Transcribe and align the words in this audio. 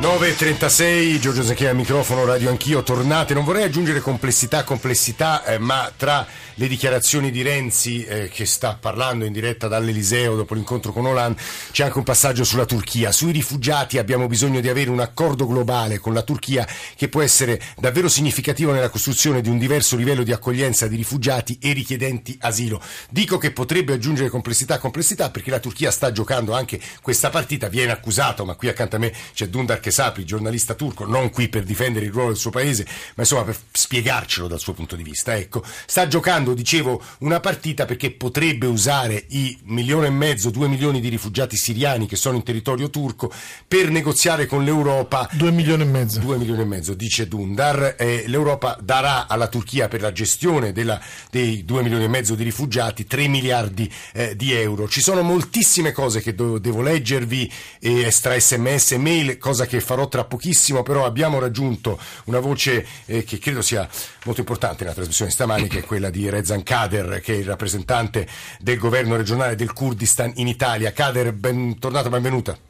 9.36, 0.00 1.18
Giorgio 1.18 1.42
Zacchia 1.42 1.70
al 1.70 1.76
microfono, 1.76 2.24
radio 2.24 2.50
anch'io, 2.50 2.84
tornate. 2.84 3.34
Non 3.34 3.42
vorrei 3.44 3.64
aggiungere 3.64 3.98
complessità, 3.98 4.62
complessità, 4.62 5.44
eh, 5.44 5.58
ma 5.58 5.90
tra 5.96 6.24
le 6.54 6.68
dichiarazioni 6.68 7.32
di 7.32 7.42
Renzi 7.42 8.04
eh, 8.04 8.28
che 8.28 8.44
sta 8.46 8.76
parlando 8.80 9.24
in 9.24 9.32
diretta 9.32 9.66
dall'Eliseo 9.66 10.36
dopo 10.36 10.54
l'incontro 10.54 10.92
con 10.92 11.06
Hollande, 11.06 11.40
c'è 11.72 11.84
anche 11.84 11.98
un 11.98 12.04
passaggio 12.04 12.44
sulla 12.44 12.64
Turchia. 12.64 13.10
Sui 13.10 13.32
rifugiati 13.32 13.98
abbiamo 13.98 14.28
bisogno 14.28 14.60
di 14.60 14.68
avere 14.68 14.90
un 14.90 15.00
accordo 15.00 15.46
globale 15.46 15.98
con 15.98 16.14
la 16.14 16.22
Turchia 16.22 16.66
che 16.96 17.08
può 17.08 17.20
essere 17.20 17.60
davvero 17.76 18.08
significativo 18.08 18.72
nella 18.72 18.90
costruzione 18.90 19.40
di 19.40 19.48
un 19.48 19.58
diverso 19.58 19.96
livello 19.96 20.22
di 20.22 20.32
accoglienza 20.32 20.86
di 20.86 20.94
rifugiati 20.94 21.58
e 21.60 21.72
richiedenti 21.72 22.36
asilo. 22.40 22.80
Dico 23.10 23.36
che 23.36 23.50
potrebbe 23.50 23.94
aggiungere 23.94 24.28
complessità, 24.28 24.78
complessità 24.78 25.30
perché 25.30 25.50
la 25.50 25.60
Turchia 25.60 25.90
sta 25.90 26.12
giocando 26.12 26.54
anche 26.54 26.80
questa 27.02 27.30
partita, 27.30 27.68
viene 27.68 27.90
accusato, 27.90 28.44
ma 28.44 28.54
qui 28.54 28.68
accanto 28.68 28.94
a 28.94 29.00
me 29.00 29.12
c'è 29.32 29.48
Dundar 29.48 29.80
Kesapri, 29.88 30.26
giornalista 30.26 30.74
turco, 30.74 31.06
non 31.06 31.30
qui 31.30 31.48
per 31.48 31.64
difendere 31.64 32.04
il 32.04 32.12
ruolo 32.12 32.28
del 32.28 32.36
suo 32.36 32.50
paese, 32.50 32.84
ma 32.84 33.22
insomma 33.22 33.44
per 33.44 33.56
spiegarcelo 33.72 34.46
dal 34.46 34.60
suo 34.60 34.74
punto 34.74 34.96
di 34.96 35.02
vista. 35.02 35.34
Ecco, 35.34 35.64
sta 35.86 36.06
giocando 36.06 36.52
dicevo, 36.52 37.00
una 37.20 37.40
partita 37.40 37.86
perché 37.86 38.10
potrebbe 38.10 38.66
usare 38.66 39.24
i 39.28 39.56
milione 39.64 40.08
e 40.08 40.10
mezzo, 40.10 40.50
due 40.50 40.68
milioni 40.68 41.00
di 41.00 41.08
rifugiati 41.08 41.56
siriani 41.56 42.06
che 42.06 42.16
sono 42.16 42.36
in 42.36 42.42
territorio 42.42 42.90
turco 42.90 43.32
per 43.66 43.88
negoziare 43.88 44.44
con 44.44 44.62
l'Europa. 44.62 45.26
Due 45.32 45.52
milioni 45.52 45.84
e 45.84 45.86
mezzo. 45.86 46.20
Due 46.20 46.36
milioni 46.36 46.60
e 46.60 46.66
mezzo, 46.66 46.92
dice 46.92 47.26
Dundar. 47.26 47.94
Eh, 47.98 48.24
L'Europa 48.26 48.76
darà 48.82 49.26
alla 49.26 49.48
Turchia 49.48 49.88
per 49.88 50.02
la 50.02 50.12
gestione 50.12 50.72
della, 50.72 51.00
dei 51.30 51.64
due 51.64 51.82
milioni 51.82 52.04
e 52.04 52.08
mezzo 52.08 52.34
di 52.34 52.44
rifugiati 52.44 53.06
tre 53.06 53.26
miliardi 53.26 53.90
eh, 54.12 54.36
di 54.36 54.52
euro. 54.52 54.86
Ci 54.86 55.00
sono 55.00 55.22
moltissime 55.22 55.92
cose 55.92 56.20
che 56.20 56.34
do, 56.34 56.58
devo 56.58 56.82
leggervi, 56.82 57.50
eh, 57.80 58.02
extra 58.02 58.38
sms 58.38 58.92
e 58.92 58.98
mail, 58.98 59.38
cosa 59.38 59.64
che 59.64 59.77
farò 59.80 60.08
tra 60.08 60.24
pochissimo, 60.24 60.82
però 60.82 61.04
abbiamo 61.04 61.38
raggiunto 61.38 61.98
una 62.24 62.40
voce 62.40 62.86
eh, 63.06 63.24
che 63.24 63.38
credo 63.38 63.62
sia 63.62 63.88
molto 64.24 64.40
importante 64.40 64.82
nella 64.82 64.94
trasmissione 64.94 65.30
stamani, 65.30 65.68
che 65.68 65.80
è 65.80 65.84
quella 65.84 66.10
di 66.10 66.28
Rezan 66.28 66.62
Kader, 66.62 67.20
che 67.20 67.34
è 67.34 67.36
il 67.36 67.46
rappresentante 67.46 68.26
del 68.60 68.78
governo 68.78 69.16
regionale 69.16 69.54
del 69.54 69.72
Kurdistan 69.72 70.32
in 70.36 70.48
Italia. 70.48 70.92
Kader, 70.92 71.32
bentornata, 71.32 72.08
benvenuta. 72.08 72.67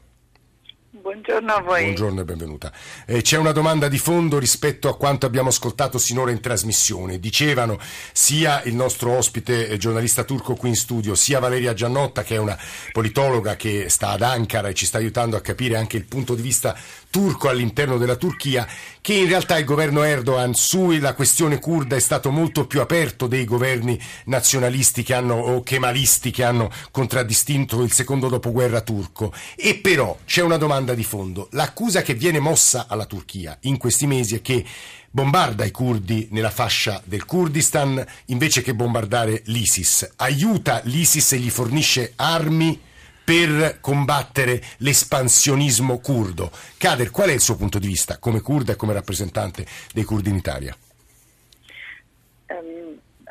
Buongiorno 1.09 1.53
a 1.53 1.61
voi. 1.61 1.81
Buongiorno 1.85 2.21
e 2.21 2.23
benvenuta. 2.23 2.71
Eh, 3.07 3.23
c'è 3.23 3.37
una 3.37 3.51
domanda 3.51 3.87
di 3.87 3.97
fondo 3.97 4.37
rispetto 4.37 4.87
a 4.89 4.95
quanto 4.95 5.25
abbiamo 5.25 5.49
ascoltato 5.49 5.97
sinora 5.97 6.29
in 6.29 6.39
trasmissione. 6.39 7.19
Dicevano 7.19 7.79
sia 8.13 8.61
il 8.65 8.75
nostro 8.75 9.17
ospite 9.17 9.69
eh, 9.69 9.77
giornalista 9.77 10.23
turco 10.23 10.53
qui 10.53 10.69
in 10.69 10.75
studio, 10.75 11.15
sia 11.15 11.39
Valeria 11.39 11.73
Giannotta, 11.73 12.21
che 12.21 12.35
è 12.35 12.37
una 12.37 12.55
politologa 12.91 13.55
che 13.55 13.89
sta 13.89 14.09
ad 14.09 14.21
Ankara 14.21 14.67
e 14.67 14.75
ci 14.75 14.85
sta 14.85 14.99
aiutando 14.99 15.35
a 15.35 15.41
capire 15.41 15.77
anche 15.77 15.97
il 15.97 16.05
punto 16.05 16.35
di 16.35 16.43
vista 16.43 16.77
turco 17.09 17.49
all'interno 17.49 17.97
della 17.97 18.15
Turchia, 18.15 18.67
che 19.01 19.13
in 19.13 19.27
realtà 19.27 19.57
il 19.57 19.65
governo 19.65 20.03
Erdogan 20.03 20.53
sulla 20.53 21.15
questione 21.15 21.57
kurda 21.57 21.95
è 21.95 21.99
stato 21.99 22.29
molto 22.29 22.67
più 22.67 22.81
aperto 22.81 23.25
dei 23.25 23.45
governi 23.45 23.99
nazionalisti 24.25 25.01
che 25.01 25.15
hanno, 25.15 25.33
o 25.33 25.63
kemalisti 25.63 26.29
che 26.29 26.43
hanno 26.43 26.69
contraddistinto 26.91 27.81
il 27.81 27.91
secondo 27.91 28.29
dopoguerra 28.29 28.81
turco. 28.81 29.33
E 29.55 29.75
però 29.77 30.15
c'è 30.25 30.43
una 30.43 30.57
domanda 30.57 30.93
di 30.93 30.98
fondo. 31.03 31.47
L'accusa 31.51 32.01
che 32.01 32.13
viene 32.13 32.39
mossa 32.39 32.87
alla 32.87 33.05
Turchia 33.05 33.57
in 33.61 33.77
questi 33.77 34.07
mesi 34.07 34.35
è 34.35 34.41
che 34.41 34.65
bombarda 35.09 35.65
i 35.65 35.71
curdi 35.71 36.27
nella 36.31 36.49
fascia 36.49 37.01
del 37.05 37.25
Kurdistan 37.25 38.05
invece 38.25 38.61
che 38.61 38.75
bombardare 38.75 39.41
l'ISIS. 39.45 40.13
Aiuta 40.17 40.81
l'ISIS 40.85 41.33
e 41.33 41.37
gli 41.37 41.49
fornisce 41.49 42.13
armi 42.15 42.79
per 43.23 43.77
combattere 43.79 44.63
l'espansionismo 44.77 45.99
curdo. 45.99 46.51
Kader, 46.77 47.11
qual 47.11 47.29
è 47.29 47.33
il 47.33 47.41
suo 47.41 47.55
punto 47.55 47.77
di 47.77 47.87
vista 47.87 48.17
come 48.17 48.41
kurda 48.41 48.73
e 48.73 48.75
come 48.75 48.93
rappresentante 48.93 49.65
dei 49.93 50.03
curdi 50.03 50.29
in 50.29 50.35
Italia? 50.35 50.75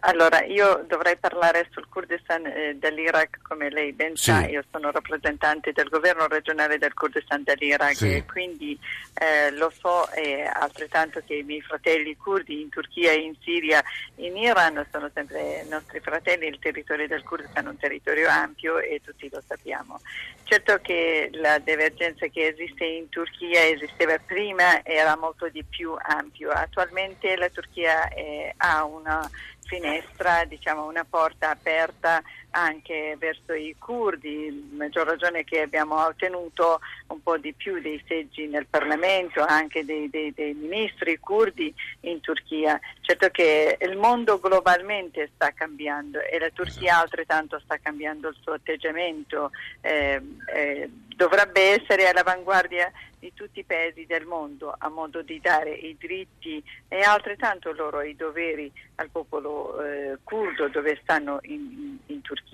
Allora, 0.01 0.45
io 0.45 0.85
dovrei 0.87 1.17
parlare 1.17 1.69
sul 1.71 1.89
Kurdistan 1.89 2.47
eh, 2.47 2.77
dell'Iraq, 2.77 3.39
come 3.43 3.69
lei 3.69 3.93
ben 3.93 4.15
sì. 4.15 4.31
sa, 4.31 4.47
io 4.47 4.63
sono 4.71 4.91
rappresentante 4.91 5.73
del 5.73 5.89
governo 5.89 6.27
regionale 6.29 6.79
del 6.79 6.95
Kurdistan 6.95 7.43
dell'Iraq 7.43 7.97
sì. 7.97 8.15
e 8.15 8.25
quindi 8.25 8.79
eh, 9.15 9.51
lo 9.53 9.73
so 9.77 10.11
e 10.13 10.43
altrettanto 10.43 11.21
che 11.27 11.35
i 11.35 11.43
miei 11.43 11.63
fratelli 11.63 12.17
kurdi 12.17 12.61
in 12.61 12.69
Turchia, 12.69 13.13
in 13.13 13.35
Siria, 13.43 13.83
in 14.17 14.37
Iran 14.37 14.87
sono 14.93 15.11
sempre 15.13 15.65
nostri 15.69 16.01
fratelli, 16.01 16.47
il 16.47 16.59
territorio 16.61 17.09
del 17.09 17.25
Kurdistan 17.25 17.67
è 17.67 17.69
un 17.69 17.79
territorio 17.79 18.29
ampio 18.29 18.79
e 18.79 19.01
tutti 19.05 19.29
lo 19.31 19.43
sappiamo. 19.47 20.01
Certo 20.45 20.79
che 20.81 21.29
la 21.33 21.59
divergenza 21.59 22.27
che 22.29 22.47
esiste 22.47 22.85
in 22.85 23.09
Turchia 23.09 23.67
esisteva 23.67 24.17
prima, 24.19 24.83
era 24.85 25.17
molto 25.17 25.49
di 25.49 25.63
più 25.63 25.95
ampio. 25.99 26.51
Attualmente 26.51 27.37
la 27.37 27.51
Turchia 27.51 28.09
eh, 28.09 28.55
ha 28.57 28.85
una 28.85 29.29
finestra, 29.69 30.45
diciamo 30.47 30.87
una 30.87 31.05
porta 31.05 31.51
aperta 31.51 32.23
anche 32.51 33.17
verso 33.19 33.53
i 33.53 33.75
curdi, 33.79 34.71
maggior 34.73 35.07
ragione 35.07 35.45
che 35.45 35.61
abbiamo 35.61 35.97
ottenuto 36.05 36.81
un 37.09 37.23
po' 37.23 37.37
di 37.39 37.53
più 37.53 37.81
dei 37.81 38.03
seggi 38.07 38.47
nel 38.47 38.67
Parlamento, 38.67 39.45
anche 39.45 39.85
dei, 39.85 40.09
dei, 40.09 40.33
dei 40.33 40.55
ministri 40.55 41.19
curdi 41.19 41.73
in 42.01 42.21
Turchia. 42.21 42.79
Certo 43.01 43.29
che 43.31 43.77
il 43.81 43.97
mondo 43.97 44.39
globalmente 44.39 45.31
sta 45.35 45.53
cambiando 45.53 46.21
e 46.21 46.39
la 46.39 46.51
Turchia 46.51 46.93
esatto. 46.93 47.03
altrettanto 47.03 47.61
sta 47.61 47.79
cambiando 47.79 48.29
il 48.29 48.37
suo 48.41 48.53
atteggiamento, 48.53 49.51
eh, 49.81 50.21
eh, 50.55 50.91
dovrebbe 51.17 51.81
essere 51.81 52.09
all'avanguardia 52.09 52.91
di 53.19 53.33
tutti 53.35 53.61
i 53.61 53.65
paesi 53.65 54.07
del 54.07 54.25
mondo 54.25 54.75
a 54.77 54.89
modo 54.89 55.23
di 55.23 55.41
dare 55.41 55.73
i 55.73 55.97
diritti 55.99 56.63
e 56.87 57.01
altrettanto 57.01 57.73
loro 57.73 58.01
i 58.03 58.15
doveri 58.15 58.71
al 58.97 59.09
popolo 59.11 59.83
eh, 59.83 60.19
curdo 60.23 60.69
dove 60.69 60.99
stanno 61.03 61.39
in, 61.43 61.99
in, 62.07 62.21
Turchia, 62.23 62.48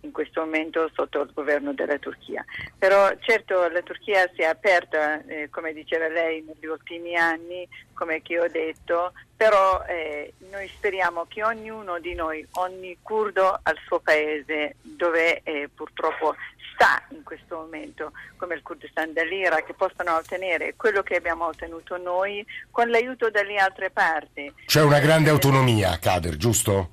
in 0.00 0.12
questo 0.12 0.40
momento 0.40 0.90
sotto 0.94 1.22
il 1.22 1.30
governo 1.32 1.72
della 1.72 1.98
Turchia. 1.98 2.44
Però 2.76 3.10
certo 3.20 3.68
la 3.68 3.82
Turchia 3.82 4.30
si 4.34 4.42
è 4.42 4.46
aperta, 4.46 5.24
eh, 5.26 5.48
come 5.50 5.72
diceva 5.72 6.08
lei, 6.08 6.42
negli 6.42 6.66
ultimi 6.66 7.16
anni, 7.16 7.68
come 7.94 8.22
che 8.22 8.38
ho 8.38 8.48
detto, 8.48 9.12
però 9.36 9.84
eh, 9.86 10.32
noi 10.50 10.68
speriamo 10.68 11.26
che 11.28 11.44
ognuno 11.44 11.98
di 11.98 12.14
noi, 12.14 12.46
ogni 12.52 12.96
curdo 13.02 13.58
al 13.62 13.76
suo 13.86 13.98
paese, 14.00 14.76
dove 14.82 15.40
eh, 15.42 15.68
purtroppo 15.74 16.34
sta 16.74 17.02
in 17.10 17.24
questo 17.24 17.56
momento, 17.56 18.12
come 18.36 18.54
il 18.54 18.62
Kurdistan 18.62 19.12
dell'Iraq, 19.12 19.72
possano 19.74 20.14
ottenere 20.14 20.74
quello 20.76 21.02
che 21.02 21.16
abbiamo 21.16 21.46
ottenuto 21.46 21.96
noi 21.96 22.46
con 22.70 22.88
l'aiuto 22.88 23.30
dalle 23.30 23.56
altre 23.56 23.90
parti. 23.90 24.52
C'è 24.64 24.82
una 24.82 25.00
grande 25.00 25.30
autonomia 25.30 25.90
a 25.90 25.98
Kader, 25.98 26.36
giusto? 26.36 26.90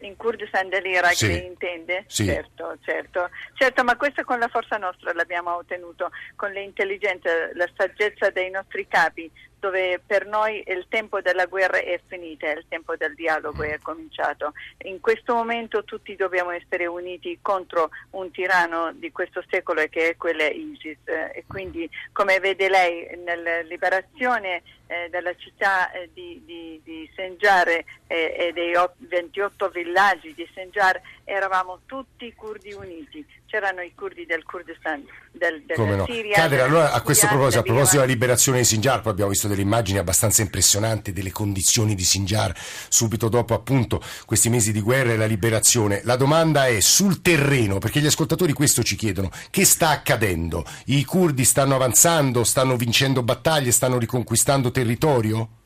In 0.00 0.16
Kurdistan 0.16 0.68
dell'Iraq 0.68 1.14
sì. 1.14 1.44
intende? 1.44 2.04
Sì. 2.06 2.24
Certo, 2.24 2.76
certo, 2.82 3.30
certo, 3.54 3.84
ma 3.84 3.96
questo 3.96 4.24
con 4.24 4.38
la 4.38 4.48
forza 4.48 4.76
nostra 4.76 5.12
l'abbiamo 5.12 5.54
ottenuto, 5.54 6.10
con 6.36 6.52
l'intelligenza, 6.52 7.30
la 7.54 7.68
saggezza 7.76 8.30
dei 8.30 8.50
nostri 8.50 8.86
capi, 8.86 9.30
dove 9.58 10.00
per 10.04 10.26
noi 10.26 10.64
il 10.66 10.86
tempo 10.88 11.20
della 11.20 11.44
guerra 11.46 11.78
è 11.78 12.00
finito, 12.06 12.46
il 12.46 12.64
tempo 12.68 12.96
del 12.96 13.14
dialogo 13.14 13.62
è 13.62 13.78
cominciato. 13.80 14.54
In 14.84 15.00
questo 15.00 15.34
momento 15.34 15.84
tutti 15.84 16.16
dobbiamo 16.16 16.50
essere 16.50 16.86
uniti 16.86 17.38
contro 17.42 17.90
un 18.10 18.30
tiranno 18.30 18.92
di 18.92 19.12
questo 19.12 19.44
secolo 19.48 19.84
che 19.88 20.10
è 20.10 20.16
quello 20.16 20.42
ISIS 20.42 20.98
e 21.06 21.44
quindi 21.46 21.88
come 22.12 22.40
vede 22.40 22.68
lei 22.68 23.06
nella 23.22 23.60
liberazione 23.60 24.62
eh, 24.90 25.08
della 25.08 25.34
città 25.36 25.92
eh, 25.92 26.10
di, 26.12 26.42
di, 26.44 26.80
di 26.82 27.08
Senjar 27.14 27.68
eh, 27.68 27.84
e 28.08 28.50
dei 28.52 28.72
28 28.96 29.68
villaggi 29.68 30.34
di 30.34 30.48
Senjar 30.52 31.00
eravamo 31.24 31.82
tutti 31.86 32.34
curdi 32.34 32.72
uniti 32.72 33.24
c'erano 33.50 33.80
i 33.80 33.92
curdi 33.96 34.24
del 34.26 34.44
Kurdistan 34.44 35.04
del, 35.32 35.64
della 35.66 35.96
no. 35.96 36.04
Siria. 36.06 36.36
Cadere, 36.36 36.62
allora 36.62 36.92
a 36.92 37.02
questo 37.02 37.26
proposito, 37.26 37.58
a 37.58 37.62
proposito 37.62 37.96
della 37.96 38.06
liberazione 38.06 38.58
di 38.58 38.64
Sinjar, 38.64 39.00
poi 39.00 39.10
abbiamo 39.10 39.30
visto 39.30 39.48
delle 39.48 39.62
immagini 39.62 39.98
abbastanza 39.98 40.42
impressionanti 40.42 41.12
delle 41.12 41.32
condizioni 41.32 41.96
di 41.96 42.04
Sinjar 42.04 42.56
subito 42.56 43.28
dopo 43.28 43.54
appunto 43.54 44.00
questi 44.24 44.48
mesi 44.50 44.70
di 44.70 44.80
guerra 44.80 45.12
e 45.12 45.16
la 45.16 45.26
liberazione. 45.26 46.00
La 46.04 46.14
domanda 46.14 46.68
è 46.68 46.78
sul 46.80 47.22
terreno, 47.22 47.78
perché 47.78 47.98
gli 47.98 48.06
ascoltatori 48.06 48.52
questo 48.52 48.84
ci 48.84 48.94
chiedono, 48.94 49.30
che 49.50 49.64
sta 49.64 49.90
accadendo? 49.90 50.64
I 50.86 51.04
curdi 51.04 51.44
stanno 51.44 51.74
avanzando, 51.74 52.44
stanno 52.44 52.76
vincendo 52.76 53.24
battaglie, 53.24 53.72
stanno 53.72 53.98
riconquistando 53.98 54.70
territorio? 54.80 55.59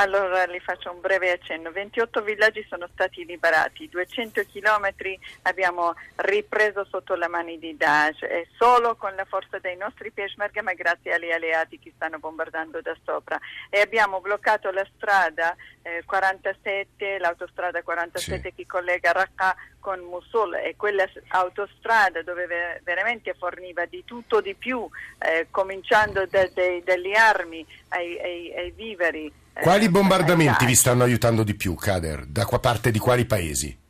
Allora 0.00 0.44
li 0.44 0.60
faccio 0.60 0.92
un 0.92 1.00
breve 1.00 1.32
accenno. 1.32 1.72
28 1.72 2.22
villaggi 2.22 2.64
sono 2.68 2.88
stati 2.92 3.24
liberati, 3.24 3.88
200 3.88 4.42
chilometri 4.44 5.18
abbiamo 5.42 5.92
ripreso 6.14 6.84
sotto 6.84 7.16
le 7.16 7.26
mani 7.26 7.58
di 7.58 7.76
Daesh 7.76 8.22
e 8.22 8.46
solo 8.56 8.94
con 8.94 9.12
la 9.16 9.24
forza 9.24 9.58
dei 9.58 9.76
nostri 9.76 10.12
peshmerga 10.12 10.62
ma 10.62 10.72
grazie 10.74 11.14
agli 11.14 11.32
alleati 11.32 11.80
che 11.80 11.92
stanno 11.96 12.20
bombardando 12.20 12.80
da 12.80 12.96
sopra. 13.04 13.40
E 13.70 13.80
abbiamo 13.80 14.20
bloccato 14.20 14.70
la 14.70 14.86
strada 14.94 15.56
eh, 15.82 16.04
47, 16.06 17.18
l'autostrada 17.18 17.82
47 17.82 18.40
sì. 18.40 18.54
che 18.54 18.66
collega 18.66 19.10
Raqqa 19.10 19.56
con 19.80 19.98
Mosul 20.00 20.54
e 20.54 20.76
quella 20.76 21.08
autostrada 21.28 22.22
dove 22.22 22.46
ver- 22.46 22.82
veramente 22.84 23.34
forniva 23.34 23.84
di 23.86 24.04
tutto 24.04 24.40
di 24.40 24.54
più, 24.54 24.88
eh, 25.18 25.48
cominciando 25.50 26.24
da, 26.26 26.46
de- 26.54 26.82
dalle 26.84 27.12
armi 27.14 27.66
ai, 27.88 28.16
ai, 28.20 28.54
ai 28.54 28.70
viveri 28.70 29.32
quali 29.60 29.86
eh, 29.86 29.90
bombardamenti 29.90 30.66
vi 30.66 30.74
stanno 30.74 31.04
aiutando 31.04 31.42
di 31.42 31.54
più, 31.54 31.74
Kader? 31.74 32.26
Da 32.26 32.44
parte 32.44 32.90
di 32.90 32.98
quali 32.98 33.24
paesi? 33.24 33.86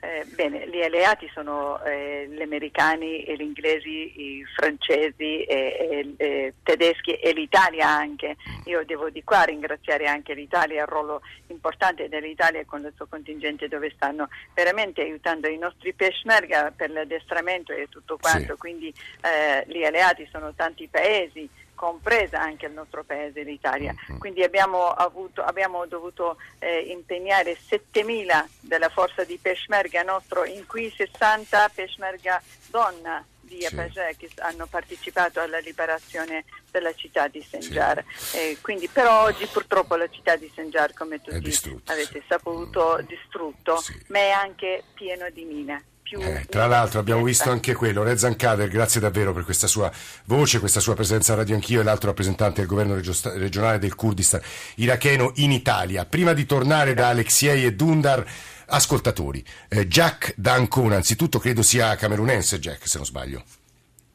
Eh, 0.00 0.24
bene, 0.36 0.68
gli 0.68 0.80
alleati 0.80 1.28
sono 1.34 1.82
eh, 1.82 2.28
gli 2.30 2.40
americani 2.40 3.24
gli 3.24 3.40
inglesi, 3.40 4.38
i 4.38 4.44
francesi, 4.56 5.42
e, 5.42 5.44
e, 5.48 6.14
e, 6.16 6.54
tedeschi 6.62 7.14
e 7.14 7.32
l'Italia 7.32 7.88
anche. 7.88 8.36
Io 8.66 8.84
devo 8.84 9.10
di 9.10 9.24
qua 9.24 9.42
ringraziare 9.42 10.06
anche 10.06 10.34
l'Italia, 10.34 10.82
il 10.82 10.88
ruolo 10.88 11.20
importante 11.48 12.08
dell'Italia 12.08 12.64
con 12.64 12.84
il 12.84 12.92
suo 12.94 13.06
contingente 13.08 13.66
dove 13.66 13.90
stanno 13.96 14.28
veramente 14.54 15.00
aiutando 15.00 15.48
i 15.48 15.58
nostri 15.58 15.92
peshmerga 15.92 16.72
per 16.76 16.90
l'addestramento 16.90 17.72
e 17.72 17.88
tutto 17.88 18.18
quanto. 18.20 18.52
Sì. 18.52 18.58
Quindi 18.58 18.94
eh, 19.22 19.64
gli 19.66 19.82
alleati 19.82 20.28
sono 20.30 20.54
tanti 20.54 20.86
paesi 20.86 21.48
compresa 21.78 22.40
anche 22.40 22.66
il 22.66 22.72
nostro 22.72 23.04
paese, 23.04 23.44
l'Italia. 23.44 23.94
Mm-hmm. 23.94 24.18
Quindi 24.18 24.42
abbiamo, 24.42 24.88
avuto, 24.88 25.42
abbiamo 25.44 25.86
dovuto 25.86 26.36
eh, 26.58 26.80
impegnare 26.90 27.56
7.000 27.56 28.46
della 28.58 28.88
forza 28.88 29.22
di 29.22 29.38
Peshmerga 29.40 30.02
nostro, 30.02 30.44
in 30.44 30.66
cui 30.66 30.92
60 30.94 31.70
Peshmerga 31.72 32.42
donna 32.66 33.24
di 33.40 33.64
Apagè 33.64 34.16
che 34.16 34.28
hanno 34.40 34.66
partecipato 34.66 35.40
alla 35.40 35.58
liberazione 35.58 36.44
della 36.70 36.92
città 36.94 37.28
di 37.28 37.40
Senjar. 37.40 38.04
Sì. 38.14 38.36
Eh, 38.36 38.58
quindi, 38.60 38.88
però 38.88 39.22
oggi 39.22 39.46
purtroppo 39.46 39.94
la 39.94 40.08
città 40.10 40.34
di 40.36 40.50
Senjar, 40.52 40.92
come 40.92 41.20
tutti 41.22 41.80
avete 41.86 42.22
saputo, 42.28 43.00
distrutto, 43.06 43.78
sì. 43.78 43.98
ma 44.08 44.18
è 44.18 44.30
anche 44.30 44.82
pieno 44.94 45.30
di 45.30 45.44
mine 45.44 45.84
più... 46.08 46.20
Eh, 46.20 46.46
tra 46.48 46.66
l'altro 46.66 46.98
abbiamo 47.00 47.22
visto 47.22 47.50
anche 47.50 47.74
quello, 47.74 48.02
Rezan 48.02 48.34
Kader, 48.34 48.68
grazie 48.68 49.00
davvero 49.00 49.32
per 49.32 49.44
questa 49.44 49.66
sua 49.66 49.92
voce, 50.24 50.58
questa 50.58 50.80
sua 50.80 50.94
presenza 50.94 51.34
a 51.34 51.36
Radio 51.36 51.54
Anch'io 51.54 51.80
e 51.80 51.84
l'altro 51.84 52.08
rappresentante 52.08 52.60
del 52.60 52.68
governo 52.68 52.94
regionale 52.94 53.78
del 53.78 53.94
Kurdistan 53.94 54.40
iracheno 54.76 55.32
in 55.36 55.52
Italia. 55.52 56.06
Prima 56.06 56.32
di 56.32 56.46
tornare 56.46 56.94
da 56.94 57.08
Alexiei 57.08 57.64
e 57.64 57.74
Dundar, 57.74 58.24
ascoltatori, 58.66 59.44
eh, 59.68 59.86
Jack 59.86 60.32
Dancona, 60.36 60.96
anzitutto 60.96 61.38
credo 61.38 61.62
sia 61.62 61.94
camerunense 61.96 62.58
Jack, 62.58 62.88
se 62.88 62.96
non 62.96 63.06
sbaglio. 63.06 63.42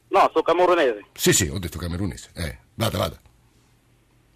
No, 0.10 0.30
sono 0.32 0.44
camerunese. 0.44 1.06
Sì, 1.14 1.34
sì, 1.34 1.48
ho 1.48 1.60
detto 1.60 1.78
camerunese. 1.78 2.30
Eh, 2.34 2.58
vada, 2.76 2.98
vada. 2.98 3.20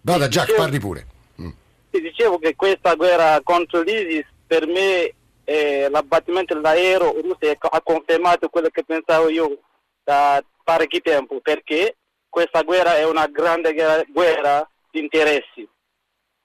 Vada 0.00 0.28
Jack, 0.28 0.46
dicevo, 0.46 0.62
parli 0.62 0.78
pure. 0.78 1.06
Mm. 1.40 1.50
Ti 1.90 2.00
dicevo 2.00 2.38
che 2.38 2.54
questa 2.56 2.94
guerra 2.94 3.40
contro 3.42 3.82
l'ISIS 3.82 4.26
per 4.46 4.66
me 4.66 5.12
eh, 5.48 5.88
l'abbattimento 5.88 6.52
dell'aereo 6.52 7.22
russo 7.22 7.56
ha 7.58 7.80
confermato 7.80 8.50
quello 8.50 8.68
che 8.68 8.84
pensavo 8.84 9.30
io 9.30 9.60
da 10.04 10.44
parecchio 10.62 11.00
tempo, 11.00 11.40
perché 11.40 11.96
questa 12.28 12.60
guerra 12.60 12.96
è 12.96 13.06
una 13.06 13.26
grande 13.28 13.74
guerra 14.12 14.68
di 14.90 15.00
interessi. 15.00 15.66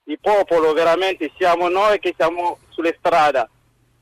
Il 0.04 0.18
popolo 0.18 0.72
veramente 0.72 1.30
siamo 1.36 1.68
noi 1.68 1.98
che 1.98 2.14
siamo 2.16 2.60
sulle 2.70 2.96
strade, 2.98 3.46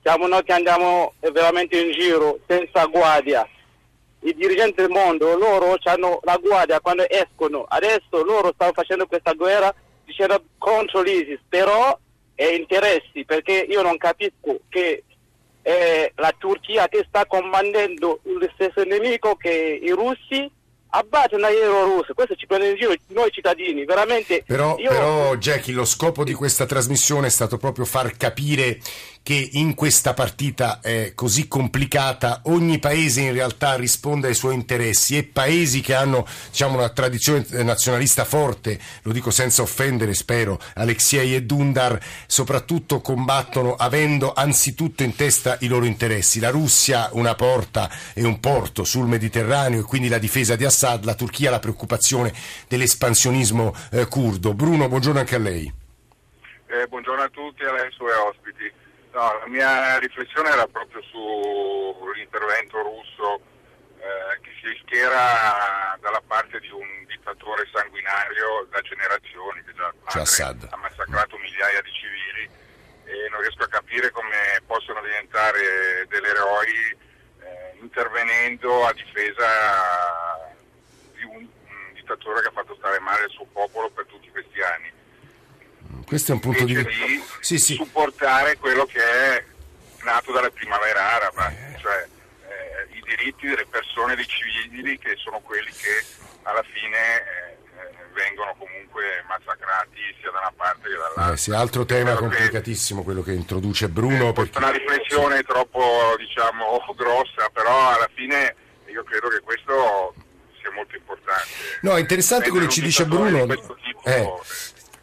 siamo 0.02 0.28
noi 0.28 0.44
che 0.44 0.52
andiamo 0.52 1.14
veramente 1.18 1.80
in 1.80 1.90
giro 1.90 2.38
senza 2.46 2.84
guardia. 2.86 3.44
I 4.20 4.34
dirigenti 4.34 4.82
del 4.82 4.90
mondo, 4.90 5.36
loro 5.36 5.74
hanno 5.82 6.20
la 6.22 6.36
guardia 6.36 6.80
quando 6.80 7.08
escono, 7.08 7.64
adesso 7.68 8.22
loro 8.22 8.52
stanno 8.54 8.72
facendo 8.72 9.06
questa 9.08 9.32
guerra 9.32 9.74
dicendo 10.04 10.44
contro 10.58 11.02
l'ISIS, 11.02 11.40
però 11.48 11.98
e 12.34 12.54
interessi, 12.54 13.24
perché 13.24 13.66
io 13.68 13.82
non 13.82 13.96
capisco 13.96 14.60
che 14.68 15.04
è 15.62 16.10
la 16.16 16.34
Turchia 16.36 16.88
che 16.88 17.04
sta 17.06 17.24
comandando 17.26 18.20
lo 18.22 18.50
stesso 18.54 18.82
nemico 18.84 19.36
che 19.36 19.80
i 19.80 19.90
russi 19.90 20.50
abbatte 20.94 21.36
un 21.36 21.44
aereo 21.44 21.84
russo, 21.84 22.12
questo 22.14 22.34
ci 22.34 22.46
prende 22.46 22.70
in 22.70 22.76
giro 22.76 22.92
noi 23.08 23.30
cittadini, 23.30 23.84
veramente. 23.84 24.44
Però, 24.46 24.76
io... 24.78 24.90
però 24.90 25.36
Jackie, 25.36 25.72
lo 25.72 25.84
scopo 25.84 26.24
di 26.24 26.34
questa 26.34 26.66
trasmissione 26.66 27.28
è 27.28 27.30
stato 27.30 27.56
proprio 27.56 27.84
far 27.84 28.16
capire 28.16 28.78
che 29.22 29.50
in 29.52 29.74
questa 29.74 30.14
partita 30.14 30.80
eh, 30.80 31.12
così 31.14 31.46
complicata 31.46 32.42
ogni 32.44 32.78
paese 32.78 33.20
in 33.20 33.32
realtà 33.32 33.76
risponde 33.76 34.28
ai 34.28 34.34
suoi 34.34 34.54
interessi 34.54 35.16
e 35.16 35.24
paesi 35.24 35.80
che 35.80 35.94
hanno 35.94 36.26
diciamo, 36.50 36.78
una 36.78 36.88
tradizione 36.90 37.44
nazionalista 37.62 38.24
forte, 38.24 38.78
lo 39.02 39.12
dico 39.12 39.30
senza 39.30 39.62
offendere 39.62 40.14
spero, 40.14 40.58
Alexei 40.74 41.34
e 41.34 41.42
Dundar, 41.42 41.98
soprattutto 42.26 43.00
combattono 43.00 43.74
avendo 43.74 44.32
anzitutto 44.32 45.02
in 45.02 45.14
testa 45.14 45.56
i 45.60 45.68
loro 45.68 45.84
interessi. 45.84 46.40
La 46.40 46.50
Russia 46.50 47.08
una 47.12 47.34
porta 47.34 47.90
e 48.14 48.24
un 48.24 48.40
porto 48.40 48.84
sul 48.84 49.06
Mediterraneo 49.06 49.80
e 49.80 49.84
quindi 49.84 50.08
la 50.08 50.18
difesa 50.18 50.56
di 50.56 50.64
Assad, 50.64 51.04
la 51.04 51.14
Turchia 51.14 51.50
la 51.50 51.60
preoccupazione 51.60 52.32
dell'espansionismo 52.68 53.74
eh. 53.90 54.06
Bruno, 54.54 54.88
buongiorno 54.88 55.20
anche 55.20 55.34
a 55.36 55.38
lei. 55.38 55.72
Eh, 56.66 56.86
buongiorno 56.86 57.22
a 57.22 57.28
tutti 57.28 57.62
e 57.62 57.66
ai 57.66 57.90
suoi 57.92 58.12
ospiti. 58.28 58.72
No, 59.12 59.38
la 59.38 59.46
mia 59.46 59.98
riflessione 59.98 60.48
era 60.48 60.66
proprio 60.66 61.02
sull'intervento 61.02 62.80
russo 62.80 63.40
eh, 63.98 64.40
che 64.40 64.50
si 64.62 64.74
schiera 64.80 65.98
dalla 66.00 66.22
parte 66.26 66.58
di 66.60 66.70
un 66.70 67.04
dittatore 67.06 67.68
sanguinario 67.70 68.66
da 68.70 68.80
generazioni 68.80 69.62
che 69.64 69.74
già 69.74 69.92
cioè 70.24 70.56
ha 70.70 70.76
massacrato 70.76 71.36
migliaia 71.36 71.82
di 71.82 71.92
civili 71.92 72.48
e 73.04 73.28
non 73.28 73.42
riesco 73.42 73.64
a 73.64 73.68
capire 73.68 74.10
come 74.10 74.62
possono 74.66 75.02
diventare 75.02 76.06
degli 76.08 76.24
eroi 76.24 76.96
eh, 77.40 77.76
intervenendo 77.82 78.86
a 78.86 78.94
difesa 78.94 80.54
di 81.12 81.24
un, 81.24 81.36
un 81.44 81.92
dittatore 81.92 82.40
che 82.40 82.48
ha 82.48 82.52
fatto 82.52 82.74
stare 82.76 82.98
male 83.00 83.24
il 83.24 83.30
suo 83.30 83.44
popolo 83.52 83.90
per 83.90 84.06
tutti 84.06 84.30
questi 84.30 84.62
anni 84.62 85.01
questo 86.12 86.32
è 86.32 86.34
un 86.34 86.40
punto 86.40 86.64
di 86.64 86.74
vista. 86.74 87.38
sì, 87.40 87.58
sì. 87.58 87.74
supportare 87.74 88.58
quello 88.58 88.84
che 88.84 89.00
è 89.00 89.44
nato 90.04 90.30
dalla 90.30 90.50
primavera 90.50 91.12
araba, 91.12 91.48
eh. 91.48 91.78
cioè 91.80 92.06
eh, 92.06 92.96
i 92.98 93.00
diritti 93.00 93.46
delle 93.46 93.64
persone, 93.64 94.14
dei 94.14 94.26
civili, 94.26 94.98
che 94.98 95.16
sono 95.16 95.40
quelli 95.40 95.70
che 95.70 96.04
alla 96.42 96.62
fine 96.64 96.98
eh, 97.16 97.56
eh 97.80 98.12
vengono 98.12 98.54
comunque 98.58 99.24
massacrati 99.26 100.00
sia 100.20 100.30
da 100.32 100.40
una 100.40 100.52
parte 100.54 100.82
che 100.82 100.96
dall'altra. 100.96 101.32
Eh, 101.32 101.36
sì, 101.38 101.50
altro 101.52 101.86
tema 101.86 102.14
complicatissimo 102.14 103.02
quello 103.02 103.22
che 103.22 103.32
introduce 103.32 103.88
Bruno. 103.88 104.28
È 104.28 104.32
perché... 104.34 104.58
una 104.58 104.70
riflessione 104.70 105.36
sì. 105.38 105.44
troppo 105.44 106.14
diciamo, 106.18 106.78
grossa, 106.94 107.48
però 107.50 107.88
alla 107.88 108.10
fine 108.12 108.54
io 108.84 109.02
credo 109.04 109.28
che 109.28 109.40
questo 109.40 110.12
sia 110.60 110.70
molto 110.72 110.94
importante. 110.94 111.48
No, 111.80 111.96
è 111.96 112.00
interessante 112.00 112.50
quello 112.50 112.66
che 112.66 112.72
ci 112.72 112.82
dice 112.82 113.06
Bruno. 113.06 113.46
Eh, 114.04 114.30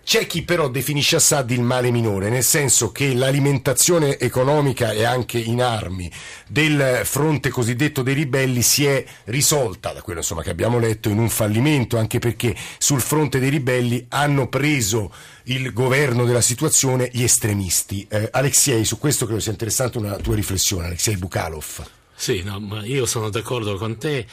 c'è 0.10 0.26
chi 0.26 0.42
però 0.42 0.70
definisce 0.70 1.18
Assad 1.18 1.52
il 1.52 1.62
male 1.62 1.92
minore, 1.92 2.32
nel 2.32 2.44
senso 2.44 2.92
che 2.92 3.14
l'alimentazione 3.14 4.18
economica 4.18 4.92
e 4.92 5.04
anche 5.04 5.38
in 5.38 5.62
armi 5.62 6.12
del 6.48 7.02
fronte 7.04 7.52
cosiddetto 7.52 8.02
dei 8.02 8.16
ribelli 8.16 8.64
si 8.64 8.88
è 8.88 9.06
risolta, 9.26 9.94
da 9.94 10.02
quello 10.02 10.22
insomma, 10.22 10.42
che 10.42 10.50
abbiamo 10.50 10.80
letto, 10.80 11.10
in 11.10 11.20
un 11.20 11.30
fallimento, 11.30 12.00
anche 12.00 12.18
perché 12.18 12.56
sul 12.80 13.02
fronte 13.02 13.38
dei 13.38 13.52
ribelli 13.52 14.08
hanno 14.10 14.48
preso 14.48 15.14
il 15.44 15.72
governo 15.74 16.26
della 16.26 16.42
situazione 16.42 17.12
gli 17.14 17.22
estremisti. 17.22 18.08
Eh, 18.10 18.30
Alexei, 18.32 18.86
su 18.86 18.98
questo 18.98 19.28
credo 19.28 19.42
sia 19.42 19.52
interessante 19.52 20.00
una 20.00 20.16
tua 20.16 20.34
riflessione, 20.34 20.88
Alexei 20.88 21.18
Bukhalov. 21.18 21.86
Sì, 22.16 22.42
no, 22.42 22.82
io 22.84 23.06
sono 23.06 23.30
d'accordo 23.30 23.78
con 23.78 24.00
te 24.00 24.26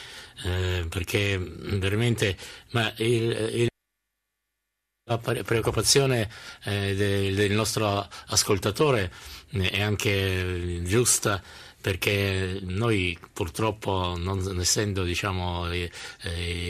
eh, 0.43 0.87
perché 0.89 1.37
veramente 1.37 2.35
ma 2.71 2.91
il, 2.97 3.49
il 3.53 3.67
la 5.07 5.17
preoccupazione 5.17 6.29
eh, 6.65 6.93
del, 6.93 7.33
del, 7.33 7.51
nostro 7.51 8.07
ascoltatore 8.27 9.11
eh, 9.51 9.69
è 9.69 9.81
anche 9.81 10.81
giusta 10.83 11.41
perché 11.79 12.59
noi 12.63 13.17
purtroppo 13.31 14.15
non 14.17 14.59
essendo 14.59 15.03
diciamo, 15.03 15.71
eh, 15.71 15.89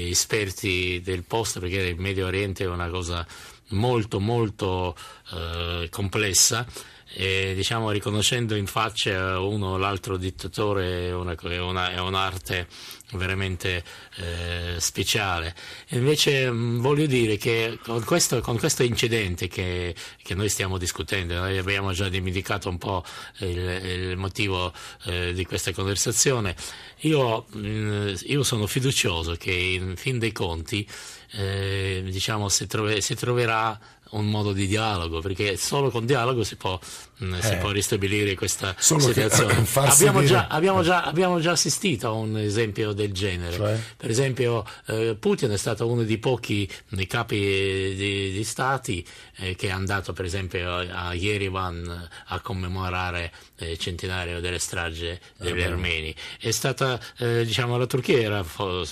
esperti 0.09 1.01
del 1.03 1.23
posto 1.23 1.59
perché 1.59 1.77
il 1.77 1.99
Medio 1.99 2.27
Oriente 2.27 2.65
è 2.65 2.67
una 2.67 2.89
cosa 2.89 3.25
molto 3.69 4.19
molto 4.19 4.95
eh, 5.33 5.87
complessa 5.89 6.65
e 7.13 7.53
diciamo 7.55 7.89
riconoscendo 7.89 8.55
in 8.55 8.67
faccia 8.67 9.39
uno 9.39 9.69
o 9.69 9.77
l'altro 9.77 10.17
dittatore 10.17 11.07
è, 11.07 11.13
una, 11.13 11.35
è, 11.35 11.59
una, 11.59 11.91
è 11.91 11.99
un'arte 11.99 12.67
veramente 13.13 13.83
eh, 14.17 14.75
speciale. 14.79 15.55
Invece 15.89 16.49
mh, 16.51 16.81
voglio 16.81 17.05
dire 17.05 17.37
che 17.37 17.79
con 17.81 18.03
questo, 18.03 18.41
con 18.41 18.57
questo 18.57 18.83
incidente 18.83 19.47
che, 19.47 19.95
che, 20.21 20.35
noi 20.35 20.49
stiamo 20.49 20.77
discutendo, 20.77 21.35
noi 21.35 21.57
abbiamo 21.57 21.93
già 21.93 22.09
dimenticato 22.09 22.67
un 22.69 22.77
po' 22.77 23.03
il, 23.39 23.57
il 23.57 24.17
motivo 24.17 24.73
eh, 25.05 25.33
di 25.33 25.45
questa 25.45 25.71
conversazione, 25.71 26.55
io, 27.01 27.45
mh, 27.49 28.13
io, 28.25 28.43
sono 28.43 28.67
fiducioso 28.67 29.35
che 29.35 29.51
in 29.51 29.95
fin 29.95 30.19
dei 30.19 30.31
conti 30.31 30.87
eh, 31.31 32.01
diciamo, 32.05 32.49
si, 32.49 32.67
trove, 32.67 33.01
si 33.01 33.15
troverà 33.15 33.79
un 34.11 34.29
modo 34.29 34.53
di 34.53 34.67
dialogo, 34.67 35.21
perché 35.21 35.57
solo 35.57 35.89
con 35.89 36.05
dialogo 36.05 36.43
si 36.43 36.55
può, 36.55 36.79
mh, 37.17 37.33
eh, 37.33 37.41
si 37.41 37.55
può 37.57 37.71
ristabilire 37.71 38.35
questa 38.35 38.75
situazione. 38.77 39.65
Abbiamo 39.73 40.23
già, 40.23 40.47
abbiamo, 40.47 40.81
già, 40.83 41.03
abbiamo, 41.03 41.39
già, 41.39 41.51
assistito 41.51 42.07
a 42.07 42.11
un 42.11 42.37
esempio 42.37 42.93
del 42.93 43.11
genere. 43.11 43.55
Cioè? 43.55 43.79
Per 43.97 44.09
esempio, 44.09 44.65
eh, 44.87 45.15
Putin 45.19 45.51
è 45.51 45.57
stato 45.57 45.87
uno 45.87 46.03
dei 46.03 46.17
pochi 46.17 46.69
dei 46.89 47.07
capi 47.07 47.37
di, 47.37 48.31
di 48.31 48.43
stati 48.43 49.05
eh, 49.37 49.55
che 49.55 49.67
è 49.67 49.71
andato, 49.71 50.13
per 50.13 50.25
esempio, 50.25 50.75
a, 50.75 51.07
a 51.07 51.13
Yerevan 51.13 52.09
a 52.27 52.39
commemorare 52.39 53.31
il 53.57 53.69
eh, 53.69 53.77
centenario 53.77 54.39
delle 54.39 54.59
stragi 54.59 55.17
degli 55.37 55.61
armeni. 55.61 56.13
È 56.39 56.51
stata, 56.51 56.99
eh, 57.17 57.43
diciamo, 57.45 57.77
la 57.77 57.85
Turchia 57.85 58.19
era, 58.19 58.45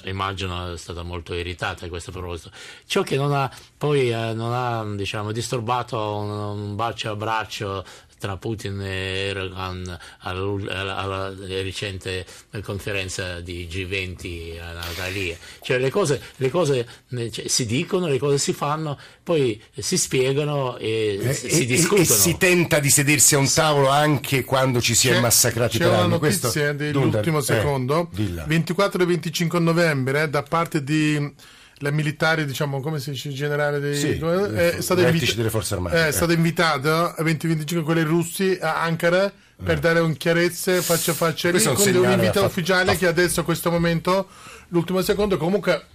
immagino, 0.05 0.74
è 0.74 0.77
stata 0.77 1.03
molto 1.03 1.34
irritata 1.34 1.86
a 1.86 1.89
questo 1.89 2.12
proposito. 2.12 2.51
Ciò 2.86 3.03
che 3.03 3.15
non 3.15 3.34
ha 3.34 3.51
poi 3.77 4.10
eh, 4.10 4.34
non 4.34 4.51
ha 4.53 4.79
diciamo, 5.05 5.31
disturbato 5.31 5.97
un, 5.97 6.29
un 6.29 6.75
bacio 6.75 7.12
a 7.12 7.15
braccio 7.15 7.85
tra 8.17 8.38
Putin 8.38 8.81
e 8.81 9.27
Erdogan 9.27 10.00
alla, 10.19 10.95
alla, 10.97 11.33
recente 11.38 12.25
conferenza 12.63 13.39
di 13.41 13.67
G20 13.69 14.59
a 14.59 14.71
Natalia. 14.71 15.38
Cioè 15.62 15.77
le 15.77 15.91
cose, 15.91 16.19
le 16.38 16.50
cose 16.50 16.88
cioè, 17.31 17.47
si 17.47 17.67
dicono, 17.67 18.07
le 18.07 18.17
cose 18.17 18.39
si 18.39 18.53
fanno, 18.53 18.97
poi 19.21 19.62
si 19.77 19.97
spiegano 19.97 20.77
e, 20.77 21.19
e 21.21 21.33
si 21.33 21.63
e, 21.63 21.65
discutono. 21.65 22.01
E 22.01 22.05
si 22.05 22.35
tenta 22.38 22.79
di 22.79 22.89
sedersi 22.89 23.35
a 23.35 23.38
un 23.38 23.51
tavolo 23.51 23.89
anche 23.89 24.43
quando 24.43 24.81
ci 24.81 24.95
si 24.95 25.09
è 25.09 25.19
massacrati 25.19 25.77
per 25.77 25.88
anni. 25.88 25.97
C'è 25.97 26.05
una 26.05 26.17
notizia 26.17 26.74
dell'ultimo 26.74 27.39
eh, 27.39 27.43
secondo, 27.43 28.09
eh, 28.15 28.43
24 28.47 29.03
e 29.03 29.05
25 29.05 29.59
novembre, 29.59 30.29
da 30.29 30.41
parte 30.41 30.83
di 30.83 31.53
la 31.79 31.91
militare, 31.91 32.46
diciamo, 32.46 32.79
come 32.79 33.00
si 33.00 33.12
dice, 33.12 33.29
generale 33.29 33.79
dei 33.79 33.96
sì, 33.96 34.12
è, 34.12 34.77
stata 34.79 35.08
invita- 35.08 35.34
delle 35.34 35.50
forze 35.50 35.74
armate. 35.74 36.05
È 36.05 36.08
eh. 36.08 36.12
stata 36.12 36.34
invitata 36.34 37.15
a 37.15 37.24
2025 37.24 37.84
quelli 37.84 38.01
russi 38.01 38.58
a 38.62 38.82
Ankara 38.82 39.32
per 39.63 39.77
eh. 39.77 39.79
dare 39.79 40.00
un 40.00 40.15
chiarezze 40.17 40.82
faccia 40.82 41.12
a 41.12 41.15
faccia 41.15 41.50
lì 41.50 41.62
con 41.62 41.75
un 41.77 42.12
invito 42.12 42.44
ufficiale 42.44 42.88
fatto... 42.88 42.98
che 43.00 43.08
adesso 43.08 43.39
a 43.39 43.44
questo 43.44 43.72
momento 43.72 44.27
l'ultimo 44.70 45.01
secondo 45.01 45.38
comunque 45.38 45.86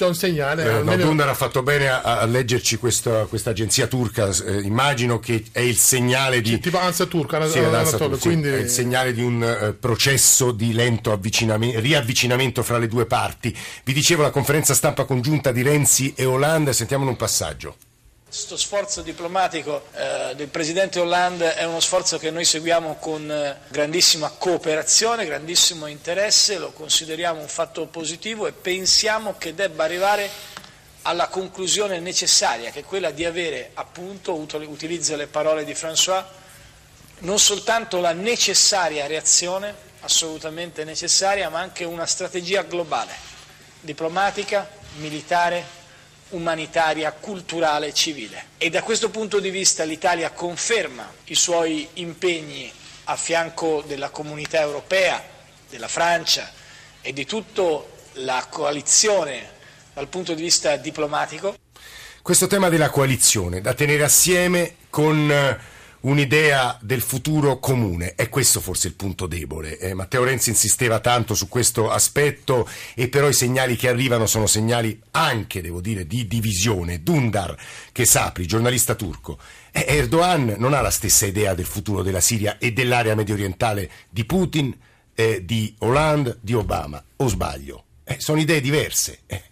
c'è 0.00 0.06
un 0.06 0.14
segnale. 0.14 0.64
Eh, 0.64 0.68
almeno... 0.68 1.04
Dundar 1.04 1.28
ha 1.28 1.34
fatto 1.34 1.62
bene 1.62 1.90
a, 1.90 2.00
a 2.00 2.24
leggerci 2.24 2.78
questa, 2.78 3.26
questa, 3.26 3.50
agenzia 3.50 3.86
turca, 3.86 4.30
eh, 4.30 4.60
immagino 4.62 5.18
che 5.18 5.44
è 5.52 5.60
il 5.60 5.76
segnale 5.76 6.40
di... 6.40 6.50
Sì, 6.50 6.58
tipo 6.60 6.78
Ansa 6.78 7.04
turca, 7.04 7.46
sì, 7.46 7.58
Ansa 7.58 7.98
turca 7.98 8.16
quindi... 8.16 8.48
è 8.48 8.56
il 8.56 8.70
segnale 8.70 9.12
di 9.12 9.22
un 9.22 9.42
uh, 9.42 9.78
processo 9.78 10.52
di 10.52 10.72
lento 10.72 11.18
riavvicinamento 11.20 12.62
fra 12.62 12.78
le 12.78 12.88
due 12.88 13.04
parti. 13.04 13.54
Vi 13.84 13.92
dicevo 13.92 14.22
la 14.22 14.30
conferenza 14.30 14.72
stampa 14.72 15.04
congiunta 15.04 15.52
di 15.52 15.60
Renzi 15.60 16.14
e 16.16 16.24
Hollande, 16.24 16.72
sentiamone 16.72 17.10
un 17.10 17.16
passaggio. 17.16 17.76
Questo 18.30 18.56
sforzo 18.56 19.02
diplomatico 19.02 19.86
eh, 19.92 20.36
del 20.36 20.46
Presidente 20.46 21.00
Hollande 21.00 21.56
è 21.56 21.64
uno 21.64 21.80
sforzo 21.80 22.16
che 22.16 22.30
noi 22.30 22.44
seguiamo 22.44 22.94
con 22.94 23.28
eh, 23.28 23.58
grandissima 23.66 24.28
cooperazione, 24.30 25.26
grandissimo 25.26 25.88
interesse, 25.88 26.56
lo 26.56 26.70
consideriamo 26.70 27.40
un 27.40 27.48
fatto 27.48 27.86
positivo 27.86 28.46
e 28.46 28.52
pensiamo 28.52 29.34
che 29.36 29.52
debba 29.52 29.82
arrivare 29.82 30.30
alla 31.02 31.26
conclusione 31.26 31.98
necessaria, 31.98 32.70
che 32.70 32.78
è 32.80 32.84
quella 32.84 33.10
di 33.10 33.24
avere, 33.24 33.72
appunto, 33.74 34.32
utilizzo 34.36 35.16
le 35.16 35.26
parole 35.26 35.64
di 35.64 35.72
François, 35.72 36.24
non 37.22 37.40
soltanto 37.40 37.98
la 37.98 38.12
necessaria 38.12 39.08
reazione, 39.08 39.74
assolutamente 40.02 40.84
necessaria, 40.84 41.48
ma 41.48 41.58
anche 41.58 41.82
una 41.82 42.06
strategia 42.06 42.62
globale, 42.62 43.12
diplomatica, 43.80 44.70
militare, 44.98 45.78
umanitaria, 46.30 47.12
culturale 47.12 47.88
e 47.88 47.94
civile. 47.94 48.44
E 48.58 48.70
da 48.70 48.82
questo 48.82 49.10
punto 49.10 49.40
di 49.40 49.50
vista 49.50 49.84
l'Italia 49.84 50.30
conferma 50.30 51.10
i 51.24 51.34
suoi 51.34 51.88
impegni 51.94 52.70
a 53.04 53.16
fianco 53.16 53.82
della 53.86 54.10
comunità 54.10 54.60
europea, 54.60 55.22
della 55.68 55.88
Francia 55.88 56.50
e 57.00 57.12
di 57.12 57.24
tutta 57.24 57.82
la 58.14 58.46
coalizione 58.48 59.58
dal 59.94 60.08
punto 60.08 60.34
di 60.34 60.42
vista 60.42 60.76
diplomatico. 60.76 61.56
Questo 62.22 62.46
tema 62.46 62.68
della 62.68 62.90
coalizione 62.90 63.60
da 63.60 63.74
tenere 63.74 64.04
assieme 64.04 64.76
con 64.90 65.30
eh, 65.30 65.58
un'idea 66.02 66.78
del 66.80 67.00
futuro 67.00 67.58
comune. 67.58 68.14
È 68.14 68.28
questo 68.28 68.60
forse 68.60 68.88
il 68.88 68.94
punto 68.94 69.26
debole. 69.26 69.78
Eh, 69.78 69.94
Matteo 69.94 70.24
Renzi 70.24 70.50
insisteva 70.50 71.00
tanto 71.00 71.34
su 71.34 71.48
questo 71.48 71.90
aspetto 71.90 72.68
e 72.94 73.08
però 73.08 73.28
i 73.28 73.34
segnali 73.34 73.76
che 73.76 73.88
arrivano 73.88 74.26
sono 74.26 74.46
segnali 74.46 74.98
anche, 75.12 75.60
devo 75.60 75.80
dire, 75.80 76.06
di 76.06 76.26
divisione. 76.26 77.02
Dundar, 77.02 77.56
che 77.92 78.04
sapri, 78.04 78.46
giornalista 78.46 78.94
turco, 78.94 79.38
eh, 79.72 79.84
Erdogan 79.88 80.54
non 80.58 80.74
ha 80.74 80.80
la 80.80 80.90
stessa 80.90 81.26
idea 81.26 81.54
del 81.54 81.66
futuro 81.66 82.02
della 82.02 82.20
Siria 82.20 82.58
e 82.58 82.72
dell'area 82.72 83.14
medio 83.14 83.34
orientale 83.34 83.90
di 84.08 84.24
Putin, 84.24 84.76
eh, 85.14 85.44
di 85.44 85.74
Hollande, 85.78 86.38
di 86.40 86.54
Obama. 86.54 87.02
O 87.16 87.28
sbaglio? 87.28 87.84
Eh, 88.04 88.16
sono 88.18 88.40
idee 88.40 88.60
diverse. 88.60 89.20
Eh. 89.26 89.42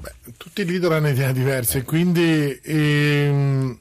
Beh, 0.00 0.12
tutti 0.36 0.60
i 0.60 0.64
leader 0.64 0.92
hanno 0.92 1.08
idee 1.08 1.32
diverse, 1.32 1.82
quindi... 1.82 2.60
Ehm 2.62 3.78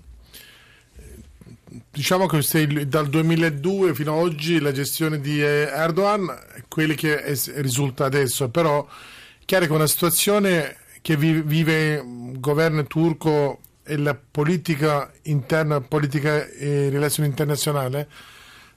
diciamo 1.97 2.27
che 2.27 2.87
dal 2.87 3.09
2002 3.09 3.95
fino 3.95 4.13
ad 4.13 4.19
oggi 4.19 4.59
la 4.59 4.71
gestione 4.71 5.19
di 5.19 5.41
eh, 5.41 5.67
Erdogan 5.73 6.29
è 6.53 6.61
quella 6.67 6.93
che 6.93 7.23
è, 7.23 7.35
risulta 7.55 8.05
adesso, 8.05 8.49
però 8.49 8.85
è 8.85 9.45
chiaro 9.45 9.65
che 9.65 9.71
una 9.71 9.87
situazione 9.87 10.77
che 11.01 11.17
vive 11.17 11.93
il 11.95 12.39
governo 12.39 12.83
turco 12.83 13.61
e 13.83 13.97
la 13.97 14.15
politica 14.15 15.11
interna, 15.23 15.81
politica 15.81 16.45
e 16.45 16.89
relazione 16.89 17.29
internazionale 17.29 18.07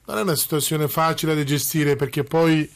non 0.07 0.17
è 0.17 0.21
una 0.21 0.35
situazione 0.35 0.87
facile 0.87 1.35
da 1.35 1.43
gestire 1.43 1.95
perché 1.95 2.23
poi 2.23 2.67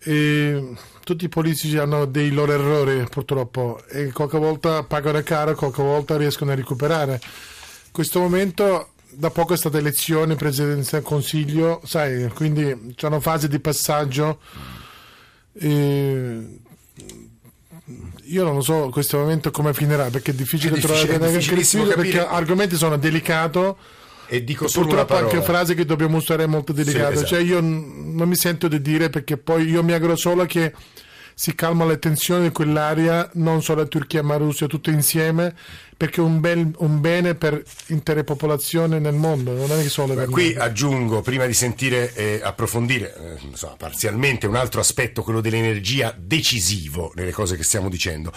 eh, 0.00 0.74
tutti 1.04 1.26
i 1.26 1.28
politici 1.28 1.76
hanno 1.78 2.06
dei 2.06 2.32
loro 2.32 2.50
errori 2.50 3.06
purtroppo 3.08 3.80
e 3.88 4.10
qualche 4.10 4.38
volta 4.38 4.82
pagano 4.82 5.22
caro, 5.22 5.54
qualche 5.54 5.82
volta 5.82 6.16
riescono 6.16 6.50
a 6.50 6.56
recuperare. 6.56 7.20
In 7.22 7.92
questo 7.92 8.18
momento 8.18 8.88
da 9.16 9.30
poco 9.30 9.54
è 9.54 9.56
stata 9.56 9.78
elezione, 9.78 10.36
presidenza 10.36 10.96
del 10.96 11.04
consiglio, 11.04 11.80
sai, 11.84 12.28
quindi 12.34 12.94
c'è 12.94 13.06
una 13.06 13.20
fase 13.20 13.48
di 13.48 13.58
passaggio. 13.58 14.40
E 15.52 16.60
io 18.24 18.44
non 18.44 18.54
lo 18.54 18.60
so 18.62 18.84
in 18.84 18.90
questo 18.90 19.18
momento 19.18 19.50
come 19.50 19.74
finirà 19.74 20.08
perché 20.08 20.30
è 20.30 20.34
difficile, 20.34 20.76
è 20.76 20.80
difficile 20.80 21.18
trovare 21.18 21.38
è 21.38 21.94
perché 21.94 22.26
argomenti 22.26 22.76
sono 22.76 22.96
delicati 22.96 23.74
e 24.26 24.42
dico 24.42 24.68
solo 24.68 24.86
purtroppo 24.86 25.16
anche 25.16 25.42
frasi 25.42 25.74
che 25.74 25.84
dobbiamo 25.84 26.16
usare 26.16 26.46
molto 26.46 26.72
delicate 26.72 27.16
sì, 27.16 27.24
esatto. 27.24 27.26
cioè 27.26 27.40
io 27.40 27.60
non 27.60 28.26
mi 28.26 28.36
sento 28.36 28.68
di 28.68 28.80
dire 28.80 29.10
perché 29.10 29.36
poi 29.36 29.68
io 29.68 29.82
mi 29.82 29.92
auguro 29.92 30.16
solo 30.16 30.46
che 30.46 30.72
si 31.34 31.54
calma 31.54 31.84
le 31.84 31.98
tensioni 31.98 32.44
di 32.44 32.52
quell'area 32.52 33.28
non 33.34 33.62
solo 33.62 33.82
la 33.82 33.86
Turchia 33.86 34.22
ma 34.22 34.38
la 34.38 34.44
Russia 34.44 34.66
tutte 34.66 34.90
insieme 34.90 35.54
perché 35.96 36.20
è 36.20 36.24
un, 36.24 36.40
bel, 36.40 36.70
un 36.78 37.00
bene 37.00 37.34
per 37.34 37.62
intere 37.86 38.24
popolazioni 38.24 38.98
nel 39.00 39.14
mondo, 39.14 39.52
non 39.52 39.70
è 39.70 39.82
solo 39.88 40.14
per 40.14 40.28
Qui 40.28 40.54
aggiungo, 40.54 41.22
prima 41.22 41.46
di 41.46 41.54
sentire 41.54 42.12
e 42.14 42.40
approfondire 42.42 43.14
eh, 43.14 43.46
insomma, 43.46 43.74
parzialmente 43.76 44.46
un 44.46 44.56
altro 44.56 44.80
aspetto, 44.80 45.22
quello 45.22 45.40
dell'energia 45.40 46.14
decisivo 46.16 47.12
nelle 47.14 47.32
cose 47.32 47.56
che 47.56 47.62
stiamo 47.62 47.88
dicendo. 47.88 48.32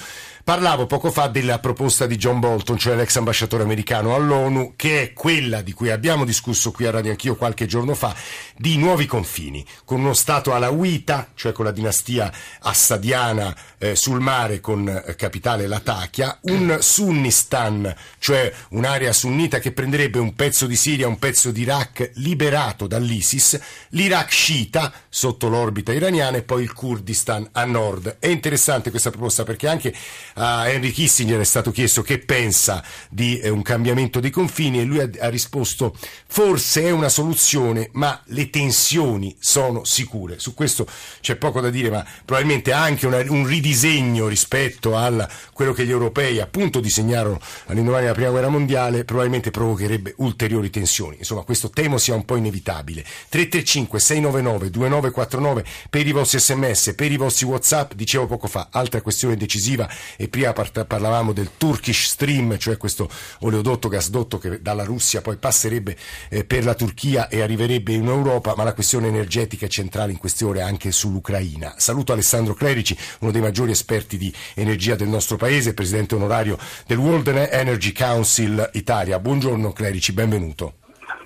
Parlavo 0.48 0.86
poco 0.86 1.12
fa 1.12 1.28
della 1.28 1.60
proposta 1.60 2.06
di 2.06 2.16
John 2.16 2.40
Bolton, 2.40 2.78
cioè 2.78 2.96
l'ex 2.96 3.18
ambasciatore 3.18 3.64
americano 3.64 4.16
all'ONU, 4.16 4.76
che 4.78 5.02
è 5.02 5.14
quella 5.14 5.62
di 5.62 5.74
cui 5.74 5.90
abbiamo 5.90 6.24
discusso 6.24 6.72
qui 6.72 6.86
a 6.86 6.92
Radio 6.92 7.12
Anch'io 7.12 7.36
qualche 7.36 7.66
giorno 7.66 7.94
fa, 7.94 8.16
di 8.56 8.78
nuovi 8.78 9.06
confini, 9.08 9.66
con 9.84 10.00
uno 10.00 10.14
Stato 10.14 10.54
alawita, 10.54 11.32
cioè 11.36 11.52
con 11.52 11.66
la 11.66 11.72
dinastia 11.72 12.32
assadiana 12.62 13.54
eh, 13.78 13.96
sul 13.98 14.22
mare 14.22 14.62
con 14.62 14.88
eh, 14.88 15.16
capitale 15.16 15.68
Latakia, 15.68 16.38
un 16.44 16.78
sunni 16.80 17.30
Kurdistan, 17.48 17.96
cioè 18.20 18.54
un'area 18.70 19.14
sunnita 19.14 19.60
che 19.60 19.72
prenderebbe 19.72 20.20
un 20.20 20.36
pezzo 20.36 20.68
di 20.68 20.76
Siria, 20.76 21.08
un 21.08 21.18
pezzo 21.18 21.52
di 21.52 21.62
Iraq 21.62 22.12
liberato 22.16 22.88
dall'ISIS, 22.88 23.60
l'Iraq 23.90 24.30
sciita 24.30 24.92
sotto 25.08 25.48
l'orbita 25.48 25.94
iraniana 25.94 26.38
e 26.38 26.44
poi 26.44 26.64
il 26.64 26.74
Kurdistan 26.74 27.48
a 27.54 27.64
nord. 27.64 28.18
È 28.20 28.28
interessante 28.28 28.90
questa 28.90 29.12
proposta 29.12 29.44
perché 29.44 29.68
anche 29.68 29.96
a 30.36 30.68
Henry 30.68 30.92
Kissinger 30.92 31.40
è 31.40 31.46
stato 31.46 31.72
chiesto 31.72 32.02
che 32.02 32.20
pensa 32.20 32.84
di 33.10 33.40
eh, 33.40 33.50
un 33.50 33.62
cambiamento 33.62 34.20
dei 34.20 34.32
confini 34.32 34.82
e 34.82 34.84
lui 34.84 35.00
ha, 35.00 35.30
risposto 35.30 35.96
forse 36.28 36.84
è 36.84 36.92
una 36.92 37.10
soluzione 37.10 37.90
ma 37.94 38.22
le 38.26 38.50
tensioni 38.50 39.36
sono 39.40 39.86
sicure. 39.86 40.38
Su 40.40 40.54
questo 40.54 40.86
c'è 41.22 41.38
poco 41.38 41.62
da 41.62 41.70
dire 41.70 41.90
ma 41.90 42.06
probabilmente 42.26 42.74
anche 42.74 43.08
una, 43.08 43.24
un 43.30 43.46
ridisegno 43.46 44.28
rispetto 44.28 44.98
a 44.98 45.28
quello 45.54 45.72
che 45.72 45.86
gli 45.86 45.92
europei 45.92 46.40
appunto 46.40 46.80
disegnarono 46.80 47.37
all'indomani 47.66 48.04
della 48.04 48.16
prima 48.16 48.30
guerra 48.30 48.50
mondiale 48.50 49.04
probabilmente 49.04 49.52
provocherebbe 49.52 50.14
ulteriori 50.18 50.70
tensioni. 50.70 51.18
Insomma 51.20 51.42
questo 51.42 51.70
temo 51.70 51.98
sia 51.98 52.16
un 52.16 52.26
po' 52.26 52.36
inevitabile. 52.36 53.04
335 53.30 54.00
699 54.00 54.70
2949 54.70 55.66
per 55.90 56.08
i 56.08 56.12
vostri 56.12 56.40
sms, 56.40 56.94
per 56.96 57.12
i 57.12 57.18
vostri 57.18 57.46
whatsapp, 57.46 57.94
dicevo 57.94 58.26
poco 58.26 58.48
fa, 58.48 58.70
altra 58.72 59.02
questione 59.02 59.36
decisiva 59.36 59.90
e 60.16 60.28
prima 60.28 60.54
parlavamo 60.54 61.34
del 61.34 61.52
Turkish 61.58 62.08
Stream, 62.08 62.58
cioè 62.58 62.78
questo 62.78 63.10
oleodotto 63.40 63.88
gasdotto 63.88 64.38
che 64.38 64.62
dalla 64.62 64.84
Russia 64.84 65.22
poi 65.22 65.38
passerebbe 65.38 65.96
eh, 66.30 66.44
per 66.44 66.64
la 66.64 66.74
Turchia 66.74 67.28
e 67.28 67.42
arriverebbe 67.42 67.94
in 67.94 68.08
Europa, 68.08 68.54
ma 68.56 68.64
la 68.64 68.74
questione 68.74 69.08
energetica 69.08 69.66
è 69.66 69.70
centrale 69.70 70.12
in 70.12 70.18
queste 70.18 70.46
ore 70.46 70.62
anche 70.62 70.92
sull'Ucraina. 70.92 71.76
Saluto 71.78 72.14
Alessandro 72.14 72.54
Clerici, 72.54 72.98
uno 73.20 73.32
dei 73.32 73.42
maggiori 73.42 73.72
esperti 73.72 74.18
di 74.18 74.34
energia 74.56 74.96
del 74.96 75.08
nostro 75.08 75.38
paese, 75.38 75.74
presidente 75.74 76.16
onorario 76.16 76.58
del 76.86 76.98
World 76.98 77.27
Energy 77.36 77.92
Council 77.92 78.70
Italia. 78.74 79.20
Buongiorno 79.20 79.74
Clerici, 79.74 80.14
benvenuto. 80.14 80.76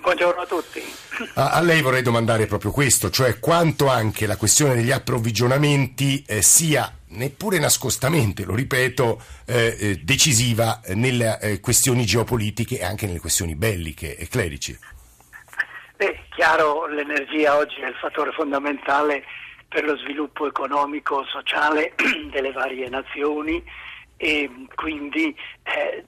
Buongiorno 0.00 0.40
a 0.40 0.46
tutti. 0.46 0.82
A, 1.34 1.60
lei 1.60 1.80
vorrei 1.80 2.02
domandare 2.02 2.46
proprio 2.46 2.72
questo, 2.72 3.08
cioè 3.08 3.38
quanto 3.38 3.88
anche 3.88 4.26
la 4.26 4.36
questione 4.36 4.74
degli 4.74 4.90
approvvigionamenti 4.90 6.24
eh, 6.26 6.42
sia 6.42 6.90
neppure 7.10 7.60
nascostamente, 7.60 8.44
lo 8.44 8.56
ripeto, 8.56 9.22
eh, 9.46 9.76
eh, 9.78 10.00
decisiva 10.02 10.80
nelle 10.94 11.38
eh, 11.40 11.60
questioni 11.60 12.04
geopolitiche 12.04 12.80
e 12.80 12.84
anche 12.84 13.06
nelle 13.06 13.20
questioni 13.20 13.54
belliche 13.54 14.16
e 14.16 14.26
clerici. 14.26 14.76
Beh, 15.96 16.24
chiaro, 16.34 16.88
l'energia 16.88 17.56
oggi 17.56 17.80
è 17.80 17.86
il 17.86 17.94
fattore 17.94 18.32
fondamentale 18.32 19.22
per 19.68 19.84
lo 19.84 19.96
sviluppo 19.98 20.48
economico, 20.48 21.24
sociale 21.26 21.94
delle 22.32 22.50
varie 22.50 22.88
nazioni 22.88 23.62
e 24.22 24.48
quindi 24.76 25.36
eh, 25.64 26.04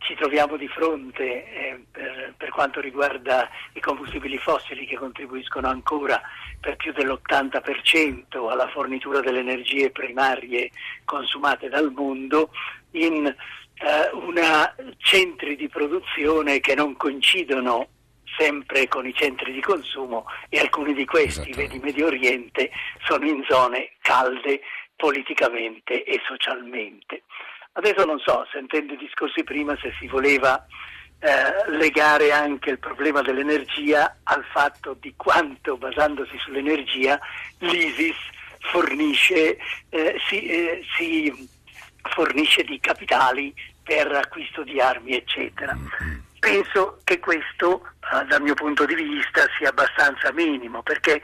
ci 0.00 0.14
troviamo 0.16 0.58
di 0.58 0.68
fronte 0.68 1.24
eh, 1.24 1.82
per, 1.90 2.34
per, 2.36 2.50
quanto 2.50 2.78
riguarda 2.78 3.48
i 3.72 3.80
combustibili 3.80 4.36
fossili 4.36 4.84
che 4.84 4.96
contribuiscono 4.96 5.66
ancora 5.66 6.20
per 6.60 6.76
più 6.76 6.92
dell'80% 6.92 8.50
alla 8.50 8.68
fornitura 8.68 9.20
delle 9.20 9.38
energie 9.38 9.90
primarie 9.90 10.72
consumate 11.06 11.70
dal 11.70 11.90
mondo 11.90 12.50
in 12.90 13.24
eh, 13.24 14.10
una 14.12 14.74
centri 14.98 15.56
di 15.56 15.70
produzione 15.70 16.60
che 16.60 16.74
non 16.74 16.94
coincidono 16.98 17.88
sempre 18.36 18.88
con 18.88 19.06
i 19.06 19.14
centri 19.14 19.52
di 19.52 19.62
consumo 19.62 20.26
e 20.50 20.58
alcuni 20.58 20.92
di 20.92 21.06
questi, 21.06 21.50
vedi 21.52 21.78
Medio 21.78 22.06
Oriente, 22.06 22.70
sono 23.04 23.26
in 23.26 23.42
zone 23.48 23.92
calde 24.00 24.60
politicamente 25.02 26.04
e 26.04 26.20
socialmente. 26.24 27.24
Adesso 27.72 28.04
non 28.04 28.20
so, 28.20 28.46
sentendo 28.52 28.92
i 28.92 28.96
discorsi 28.96 29.42
prima, 29.42 29.76
se 29.82 29.92
si 29.98 30.06
voleva 30.06 30.64
eh, 31.18 31.70
legare 31.76 32.30
anche 32.30 32.70
il 32.70 32.78
problema 32.78 33.20
dell'energia 33.20 34.18
al 34.22 34.44
fatto 34.52 34.94
di 35.00 35.12
quanto, 35.16 35.76
basandosi 35.76 36.38
sull'energia, 36.38 37.18
l'ISIS 37.58 38.14
fornisce, 38.60 39.58
eh, 39.88 40.20
si, 40.28 40.46
eh, 40.46 40.84
si 40.96 41.48
fornisce 42.02 42.62
di 42.62 42.78
capitali 42.78 43.52
per 43.82 44.06
acquisto 44.12 44.62
di 44.62 44.80
armi, 44.80 45.16
eccetera. 45.16 45.76
Penso 46.42 46.98
che 47.04 47.20
questo, 47.20 47.86
eh, 48.12 48.24
dal 48.24 48.42
mio 48.42 48.54
punto 48.54 48.84
di 48.84 48.96
vista, 48.96 49.46
sia 49.56 49.68
abbastanza 49.68 50.32
minimo, 50.32 50.82
perché 50.82 51.22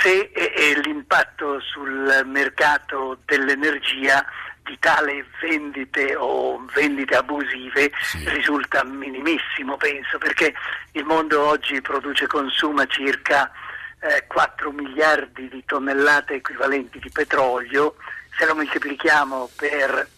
se 0.00 0.30
eh, 0.32 0.80
l'impatto 0.80 1.60
sul 1.60 2.22
mercato 2.24 3.18
dell'energia 3.26 4.24
di 4.62 4.74
tale 4.78 5.26
vendite 5.42 6.16
o 6.16 6.64
vendite 6.72 7.14
abusive 7.14 7.92
sì. 8.00 8.26
risulta 8.30 8.82
minimissimo, 8.84 9.76
penso, 9.76 10.16
perché 10.16 10.54
il 10.92 11.04
mondo 11.04 11.46
oggi 11.46 11.82
produce 11.82 12.24
e 12.24 12.28
consuma 12.28 12.86
circa 12.86 13.52
eh, 14.00 14.24
4 14.26 14.70
miliardi 14.70 15.46
di 15.50 15.62
tonnellate 15.66 16.36
equivalenti 16.36 16.98
di 17.00 17.10
petrolio, 17.10 17.96
se 18.38 18.46
lo 18.46 18.54
moltiplichiamo 18.54 19.50
per 19.56 20.08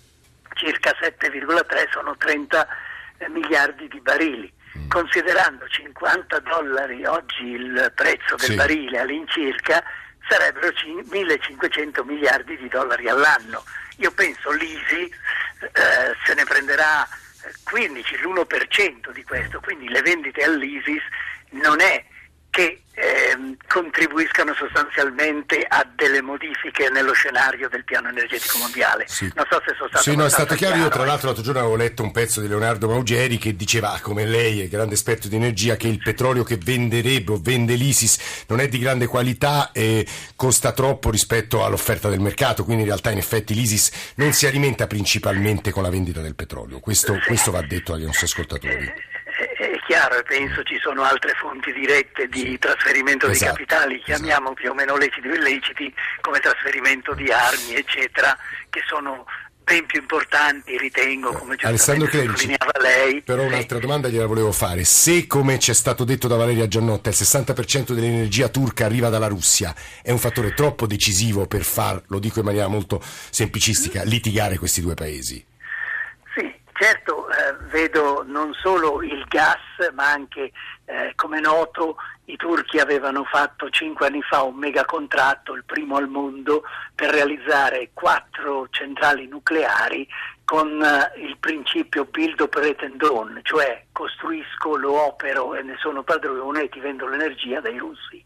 circa 0.54 0.94
7,3 1.00 1.90
sono 1.90 2.16
30 2.16 2.62
eh, 2.62 2.68
miliardi 3.28 3.88
di 3.88 4.00
barili. 4.00 4.52
Mm. 4.78 4.88
Considerando 4.88 5.66
50 5.68 6.38
dollari 6.40 7.04
oggi 7.04 7.44
il 7.44 7.92
prezzo 7.94 8.36
del 8.36 8.50
sì. 8.50 8.54
barile 8.54 9.00
all'incirca, 9.00 9.82
sarebbero 10.28 10.72
1500 11.10 12.04
miliardi 12.04 12.56
di 12.56 12.68
dollari 12.68 13.08
all'anno. 13.08 13.64
Io 13.98 14.10
penso 14.12 14.50
l'ISI 14.52 15.04
eh, 15.60 16.14
se 16.24 16.34
ne 16.34 16.44
prenderà 16.44 17.06
15, 17.64 18.14
eh, 18.14 18.18
l'1% 18.18 19.12
di 19.12 19.22
questo, 19.24 19.60
quindi 19.60 19.88
le 19.88 20.02
vendite 20.02 20.42
all'ISIS 20.42 21.02
non 21.50 21.80
è 21.80 22.04
che 22.56 22.80
ehm, 22.94 23.54
contribuiscano 23.68 24.54
sostanzialmente 24.54 25.62
a 25.68 25.86
delle 25.94 26.22
modifiche 26.22 26.88
nello 26.88 27.12
scenario 27.12 27.68
del 27.68 27.84
piano 27.84 28.08
energetico 28.08 28.56
mondiale. 28.56 29.04
Sì. 29.08 29.30
Non 29.34 29.44
so 29.50 29.60
se 29.66 29.74
sono 29.76 29.88
stato 29.90 30.02
Sì, 30.02 30.16
no, 30.16 30.24
è 30.24 30.30
stato 30.30 30.54
chiaro. 30.54 30.76
Io 30.76 30.88
tra 30.88 31.04
l'altro 31.04 31.26
l'altro 31.26 31.44
giorno 31.44 31.60
avevo 31.60 31.76
letto 31.76 32.02
un 32.02 32.12
pezzo 32.12 32.40
di 32.40 32.48
Leonardo 32.48 32.88
Maugeri 32.88 33.36
che 33.36 33.54
diceva, 33.54 33.98
come 34.00 34.24
lei, 34.24 34.62
è 34.62 34.68
grande 34.68 34.94
esperto 34.94 35.28
di 35.28 35.36
energia, 35.36 35.76
che 35.76 35.88
il 35.88 35.98
petrolio 35.98 36.44
che 36.44 36.56
venderebbe 36.56 37.32
o 37.32 37.38
vende 37.38 37.74
l'ISIS 37.74 38.44
non 38.48 38.60
è 38.60 38.68
di 38.68 38.78
grande 38.78 39.06
qualità 39.06 39.70
e 39.72 40.06
costa 40.34 40.72
troppo 40.72 41.10
rispetto 41.10 41.62
all'offerta 41.62 42.08
del 42.08 42.20
mercato, 42.20 42.64
quindi 42.64 42.84
in 42.84 42.88
realtà 42.88 43.10
in 43.10 43.18
effetti 43.18 43.52
l'ISIS 43.52 44.14
non 44.14 44.32
si 44.32 44.46
alimenta 44.46 44.86
principalmente 44.86 45.70
con 45.72 45.82
la 45.82 45.90
vendita 45.90 46.22
del 46.22 46.34
petrolio. 46.34 46.80
Questo, 46.80 47.12
sì. 47.12 47.20
questo 47.26 47.50
va 47.50 47.60
detto 47.60 47.92
agli 47.92 48.04
nostri 48.04 48.24
ascoltatori 48.24 49.14
chiaro 49.86 50.18
e 50.18 50.22
penso 50.24 50.62
ci 50.64 50.78
sono 50.80 51.02
altre 51.02 51.32
fonti 51.34 51.72
dirette 51.72 52.28
di 52.28 52.58
trasferimento 52.58 53.28
esatto, 53.28 53.52
di 53.52 53.64
capitali, 53.64 54.02
chiamiamo 54.02 54.50
esatto. 54.50 54.54
più 54.54 54.70
o 54.70 54.74
meno 54.74 54.96
leciti 54.96 55.28
o 55.28 55.34
illeciti, 55.34 55.94
come 56.20 56.40
trasferimento 56.40 57.14
di 57.14 57.30
armi, 57.30 57.74
eccetera, 57.74 58.36
che 58.68 58.82
sono 58.86 59.24
ben 59.62 59.84
più 59.86 60.00
importanti, 60.00 60.78
ritengo, 60.78 61.32
come 61.32 61.56
Alessandro 61.60 62.06
Clerici, 62.06 62.54
lei. 62.80 63.22
Però 63.22 63.42
un'altra 63.42 63.78
domanda 63.78 64.08
gliela 64.08 64.26
volevo 64.26 64.52
fare. 64.52 64.84
Se, 64.84 65.26
come 65.26 65.58
ci 65.58 65.72
è 65.72 65.74
stato 65.74 66.04
detto 66.04 66.28
da 66.28 66.36
Valeria 66.36 66.68
Giannotta, 66.68 67.08
il 67.08 67.16
60% 67.18 67.92
dell'energia 67.92 68.48
turca 68.48 68.84
arriva 68.84 69.08
dalla 69.08 69.26
Russia, 69.26 69.74
è 70.02 70.12
un 70.12 70.18
fattore 70.18 70.54
troppo 70.54 70.86
decisivo 70.86 71.46
per 71.46 71.62
far, 71.62 72.00
lo 72.08 72.20
dico 72.20 72.38
in 72.38 72.44
maniera 72.44 72.68
molto 72.68 73.02
semplicistica, 73.02 74.04
litigare 74.04 74.56
questi 74.56 74.80
due 74.80 74.94
paesi? 74.94 75.44
Certo, 76.78 77.26
eh, 77.30 77.54
vedo 77.70 78.22
non 78.26 78.52
solo 78.52 79.02
il 79.02 79.24
gas, 79.28 79.62
ma 79.94 80.10
anche, 80.10 80.52
eh, 80.84 81.12
come 81.14 81.40
noto, 81.40 81.96
i 82.26 82.36
turchi 82.36 82.78
avevano 82.78 83.24
fatto 83.24 83.70
cinque 83.70 84.08
anni 84.08 84.20
fa 84.20 84.42
un 84.42 84.56
mega 84.56 84.84
contratto, 84.84 85.54
il 85.54 85.64
primo 85.64 85.96
al 85.96 86.08
mondo, 86.08 86.64
per 86.94 87.10
realizzare 87.10 87.90
quattro 87.94 88.68
centrali 88.68 89.26
nucleari 89.26 90.06
con 90.44 90.82
eh, 90.82 91.18
il 91.18 91.38
principio 91.38 92.04
build, 92.04 92.40
operate 92.40 92.84
and 92.84 93.02
own, 93.02 93.40
cioè 93.42 93.84
costruisco, 93.92 94.76
lo 94.76 95.00
opero 95.06 95.54
e 95.54 95.62
ne 95.62 95.76
sono 95.78 96.02
padrone 96.02 96.64
e 96.64 96.68
ti 96.68 96.80
vendo 96.80 97.06
l'energia 97.06 97.60
dai 97.60 97.78
russi. 97.78 98.22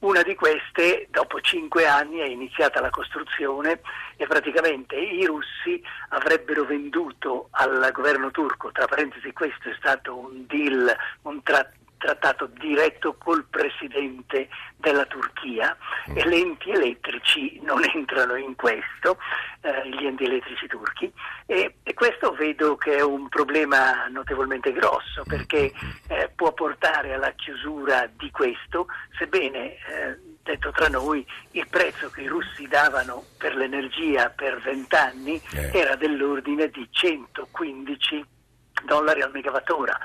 Una 0.00 0.22
di 0.22 0.34
queste, 0.34 1.08
dopo 1.10 1.40
cinque 1.42 1.86
anni, 1.86 2.20
è 2.20 2.26
iniziata 2.26 2.80
la 2.80 2.88
costruzione 2.88 3.82
e 4.16 4.26
praticamente 4.26 4.96
i 4.96 5.26
russi 5.26 5.82
avrebbero 6.08 6.64
venduto 6.64 7.48
al 7.52 7.90
governo 7.92 8.30
turco, 8.30 8.72
tra 8.72 8.86
parentesi 8.86 9.30
questo 9.32 9.68
è 9.68 9.74
stato 9.78 10.16
un 10.16 10.46
deal, 10.46 10.96
un 11.22 11.42
trattato 11.42 11.79
trattato 12.00 12.46
diretto 12.46 13.14
col 13.18 13.44
presidente 13.44 14.48
della 14.76 15.04
Turchia 15.04 15.76
mm. 16.10 16.16
e 16.16 16.28
gli 16.28 16.34
enti 16.34 16.70
elettrici 16.70 17.60
non 17.62 17.82
entrano 17.94 18.36
in 18.36 18.56
questo, 18.56 19.18
eh, 19.60 19.88
gli 19.90 20.06
enti 20.06 20.24
elettrici 20.24 20.66
turchi 20.66 21.12
e, 21.44 21.76
e, 21.82 21.94
questo 21.94 22.32
vedo 22.32 22.76
che 22.76 22.96
è 22.96 23.02
un 23.02 23.28
problema 23.28 24.08
notevolmente 24.08 24.72
grosso 24.72 25.22
perché 25.24 25.72
mm. 25.72 25.88
eh, 26.08 26.32
può 26.34 26.52
portare 26.52 27.12
alla 27.12 27.32
chiusura 27.32 28.10
di 28.16 28.30
questo, 28.30 28.86
sebbene 29.18 29.74
eh, 29.74 30.18
detto 30.42 30.70
tra 30.72 30.88
noi 30.88 31.24
il 31.52 31.66
prezzo 31.68 32.08
che 32.08 32.22
i 32.22 32.26
russi 32.26 32.66
davano 32.66 33.24
per 33.36 33.54
l'energia 33.54 34.30
per 34.30 34.58
vent'anni 34.58 35.40
eh. 35.52 35.78
era 35.78 35.96
dell'ordine 35.96 36.68
di 36.70 36.88
115 36.90 38.24
dollari 38.84 39.22
al 39.22 39.30
megawattora. 39.32 39.98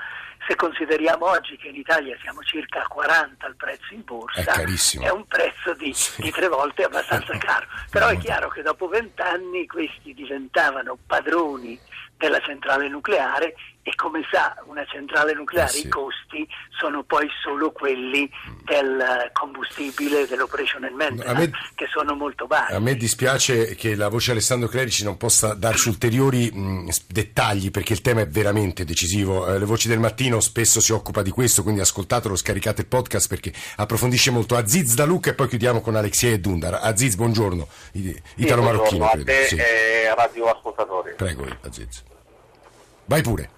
Se 0.46 0.54
consideriamo 0.54 1.26
oggi 1.26 1.56
che 1.56 1.68
in 1.68 1.76
Italia 1.76 2.16
siamo 2.20 2.40
circa 2.42 2.82
a 2.82 2.86
40 2.86 3.46
il 3.48 3.56
prezzo 3.56 3.94
in 3.94 4.04
borsa, 4.04 4.52
è, 4.52 5.04
è 5.04 5.10
un 5.10 5.26
prezzo 5.26 5.74
di, 5.74 5.92
sì. 5.92 6.22
di, 6.22 6.30
tre 6.30 6.46
volte 6.48 6.84
abbastanza 6.84 7.36
caro. 7.38 7.66
Però 7.90 8.06
è 8.08 8.18
chiaro 8.18 8.48
che 8.48 8.62
dopo 8.62 8.86
vent'anni 8.86 9.66
questi 9.66 10.14
diventavano 10.14 10.96
padroni 11.04 11.78
della 12.16 12.40
centrale 12.40 12.88
nucleare 12.88 13.54
e 13.86 13.94
come 13.94 14.26
sa 14.32 14.56
una 14.66 14.84
centrale 14.84 15.32
nucleare 15.32 15.70
eh 15.70 15.74
sì. 15.74 15.86
i 15.86 15.88
costi 15.88 16.44
sono 16.76 17.04
poi 17.04 17.28
solo 17.40 17.70
quelli 17.70 18.28
del 18.64 19.30
combustibile, 19.32 20.26
dell'operational 20.26 20.92
maintenance, 20.92 21.38
me, 21.38 21.50
che 21.76 21.86
sono 21.92 22.16
molto 22.16 22.48
bassi. 22.48 22.72
A 22.72 22.80
me 22.80 22.96
dispiace 22.96 23.76
che 23.76 23.94
la 23.94 24.08
voce 24.08 24.32
Alessandro 24.32 24.66
Clerici 24.66 25.04
non 25.04 25.16
possa 25.16 25.54
darci 25.54 25.88
ulteriori 25.88 26.50
mh, 26.50 26.88
dettagli 27.06 27.70
perché 27.70 27.92
il 27.92 28.00
tema 28.00 28.22
è 28.22 28.26
veramente 28.26 28.84
decisivo. 28.84 29.46
Eh, 29.46 29.60
le 29.60 29.64
voci 29.64 29.86
del 29.86 30.00
mattino 30.00 30.40
spesso 30.40 30.80
si 30.80 30.92
occupa 30.92 31.22
di 31.22 31.30
questo, 31.30 31.62
quindi 31.62 31.80
ascoltatelo, 31.80 32.34
scaricate 32.34 32.80
il 32.80 32.88
podcast 32.88 33.28
perché 33.28 33.52
approfondisce 33.76 34.32
molto. 34.32 34.56
Aziz 34.56 34.96
da 34.96 35.04
Luca 35.04 35.30
e 35.30 35.34
poi 35.34 35.46
chiudiamo 35.46 35.80
con 35.80 35.94
Alexia 35.94 36.30
e 36.30 36.40
Dundar. 36.40 36.80
Aziz, 36.82 37.14
buongiorno. 37.14 37.68
Italo 37.92 38.62
sì, 38.62 38.66
Marocchino, 38.66 39.08
credo. 39.10 39.30
A 39.30 39.34
te 39.34 39.46
sì. 39.46 39.56
e 39.56 40.12
radio 40.12 40.46
ascoltatori. 40.46 41.14
Prego, 41.14 41.46
Aziz. 41.60 42.02
Vai 43.04 43.22
pure. 43.22 43.54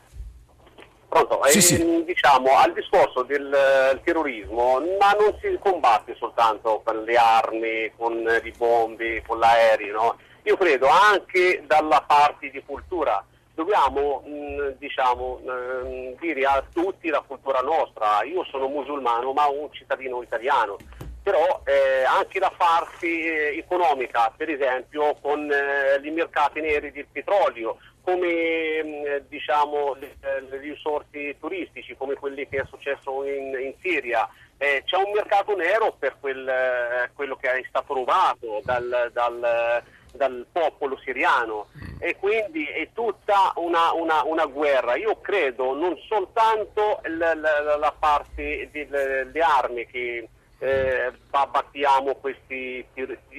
Pronto, 1.09 1.40
sì, 1.44 1.59
e, 1.59 1.61
sì. 1.61 2.05
diciamo 2.05 2.57
al 2.57 2.73
discorso 2.75 3.23
del 3.23 4.01
terrorismo, 4.05 4.81
ma 5.01 5.12
non 5.12 5.35
si 5.40 5.59
combatte 5.59 6.14
soltanto 6.18 6.83
con 6.85 7.03
le 7.03 7.16
armi, 7.16 7.90
con 7.97 8.40
i 8.42 8.53
bombi, 8.57 9.23
con 9.27 9.38
l'aereo, 9.38 9.94
no? 9.94 10.16
Io 10.42 10.57
credo 10.57 10.87
anche 10.87 11.62
dalla 11.66 12.03
parte 12.07 12.51
di 12.51 12.62
cultura 12.64 13.25
dobbiamo 13.59 14.23
mh, 14.25 14.77
diciamo, 14.79 15.40
mh, 15.42 16.21
dire 16.21 16.44
a 16.44 16.62
tutti 16.73 17.09
la 17.09 17.25
cultura 17.27 17.61
nostra. 17.61 18.23
Io 18.23 18.44
sono 18.44 18.68
musulmano 18.68 19.33
ma 19.33 19.49
un 19.49 19.68
cittadino 19.73 20.23
italiano, 20.23 20.77
però 21.25 21.61
eh, 21.64 22.05
anche 22.05 22.38
la 22.38 22.53
parte 22.57 23.07
eh, 23.07 23.59
economica, 23.59 24.33
per 24.37 24.49
esempio 24.49 25.16
con 25.21 25.51
eh, 25.51 26.01
i 26.07 26.11
mercati 26.11 26.61
neri 26.61 26.92
del 26.92 27.07
petrolio, 27.11 27.79
come 28.09 28.83
mm, 28.83 29.16
diciamo, 29.29 29.94
risorti 30.61 31.37
turistici, 31.38 31.94
come 31.94 32.14
quelli 32.14 32.49
che 32.49 32.62
è 32.62 32.64
successo 32.66 33.23
in, 33.25 33.55
in 33.61 33.75
Siria. 33.83 34.27
Eh, 34.57 34.83
c'è 34.87 34.97
un 34.97 35.12
mercato 35.12 35.55
nero 35.55 35.94
per 35.99 36.16
quel, 36.18 36.49
eh, 36.49 37.11
quello 37.14 37.37
che 37.37 37.51
è 37.51 37.62
stato 37.68 37.92
rubato 37.92 38.62
dal, 38.64 39.11
dal, 39.12 39.83
dal, 40.12 40.47
popolo 40.51 40.99
siriano 41.05 41.68
e 42.01 42.16
quindi 42.16 42.64
è 42.64 42.88
tutta 42.94 43.53
una, 43.57 43.92
una, 43.92 44.25
una 44.25 44.47
guerra. 44.47 44.97
Io 44.97 45.21
credo 45.21 45.75
non 45.75 45.94
soltanto 46.09 47.01
la, 47.05 47.35
la, 47.35 47.77
la 47.77 47.94
parte 47.97 48.71
delle 48.73 49.40
armi 49.40 49.87
che 49.87 50.29
eh, 50.61 51.12
abbattiamo 51.31 52.14
questi 52.14 52.85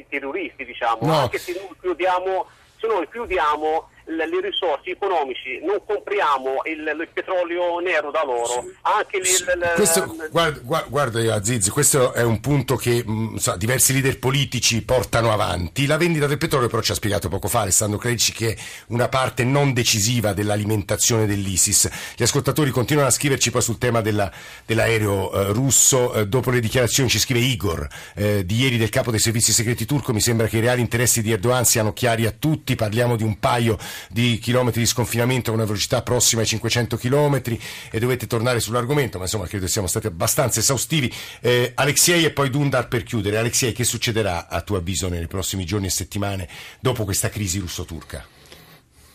terroristi, 0.07 0.63
diciamo, 0.63 0.99
no. 1.01 1.17
anche 1.21 1.39
se 1.39 1.53
noi 1.53 1.75
chiudiamo, 1.81 2.45
se 2.77 2.87
noi 2.87 3.09
chiudiamo 3.09 3.89
le 4.09 4.41
risorse 4.41 4.91
economici, 4.91 5.59
non 5.61 5.81
compriamo 5.85 6.61
il, 6.65 6.79
il 6.79 7.09
petrolio 7.13 7.79
nero 7.79 8.11
da 8.11 8.23
loro. 8.25 8.65
Anche 8.81 9.23
sì. 9.23 9.43
il, 9.43 9.73
questo, 9.75 10.15
guarda, 10.31 10.85
guarda 10.87 11.33
Aziz, 11.33 11.69
questo 11.69 12.13
è 12.13 12.23
un 12.23 12.39
punto 12.39 12.75
che 12.75 13.03
mh, 13.05 13.11
mm, 13.11 13.35
so, 13.35 13.55
diversi 13.57 13.93
leader 13.93 14.17
politici 14.17 14.83
portano 14.83 15.31
avanti. 15.31 15.85
La 15.85 15.97
vendita 15.97 16.27
del 16.27 16.37
petrolio 16.37 16.67
però 16.67 16.81
ci 16.81 16.91
ha 16.91 16.95
spiegato 16.95 17.29
poco 17.29 17.47
fa 17.47 17.61
Alessandro 17.61 17.97
Credici 17.97 18.31
che 18.31 18.53
è 18.53 18.57
una 18.87 19.09
parte 19.09 19.43
non 19.43 19.73
decisiva 19.73 20.33
dell'alimentazione 20.33 21.25
dell'ISIS. 21.25 21.89
Gli 22.15 22.23
ascoltatori 22.23 22.71
continuano 22.71 23.09
a 23.09 23.11
scriverci 23.11 23.51
poi 23.51 23.61
sul 23.61 23.77
tema 23.77 24.01
della, 24.01 24.31
dell'aereo 24.65 25.31
eh, 25.31 25.53
russo. 25.53 26.13
Eh, 26.13 26.27
dopo 26.27 26.49
le 26.49 26.59
dichiarazioni 26.59 27.09
ci 27.09 27.19
scrive 27.19 27.39
Igor 27.39 27.87
eh, 28.15 28.45
di 28.45 28.55
ieri 28.55 28.77
del 28.77 28.89
capo 28.89 29.11
dei 29.11 29.19
servizi 29.19 29.51
segreti 29.51 29.85
turco. 29.85 30.13
Mi 30.13 30.21
sembra 30.21 30.47
che 30.47 30.57
i 30.57 30.61
reali 30.61 30.81
interessi 30.81 31.21
di 31.21 31.31
Erdogan 31.31 31.65
siano 31.65 31.93
chiari 31.93 32.25
a 32.25 32.31
tutti. 32.31 32.75
Parliamo 32.75 33.15
di 33.15 33.23
un 33.23 33.37
paio 33.39 33.77
di 33.77 33.98
chilometri 34.39 34.81
di 34.81 34.87
sconfinamento 34.87 35.51
a 35.51 35.53
una 35.53 35.65
velocità 35.65 36.01
prossima 36.01 36.41
ai 36.41 36.47
500 36.47 36.97
chilometri 36.97 37.59
e 37.91 37.99
dovete 37.99 38.27
tornare 38.27 38.59
sull'argomento, 38.59 39.17
ma 39.17 39.25
insomma 39.25 39.47
credo 39.47 39.67
siamo 39.67 39.87
stati 39.87 40.07
abbastanza 40.07 40.59
esaustivi. 40.59 41.13
Eh, 41.41 41.71
Alexei 41.75 42.25
e 42.25 42.31
poi 42.31 42.49
Dundar 42.49 42.87
per 42.87 43.03
chiudere. 43.03 43.37
Alexei, 43.37 43.73
che 43.73 43.83
succederà 43.83 44.47
a 44.47 44.61
tuo 44.61 44.77
avviso 44.77 45.07
nei 45.09 45.27
prossimi 45.27 45.65
giorni 45.65 45.87
e 45.87 45.91
settimane 45.91 46.47
dopo 46.79 47.03
questa 47.03 47.29
crisi 47.29 47.59
russo-turca? 47.59 48.25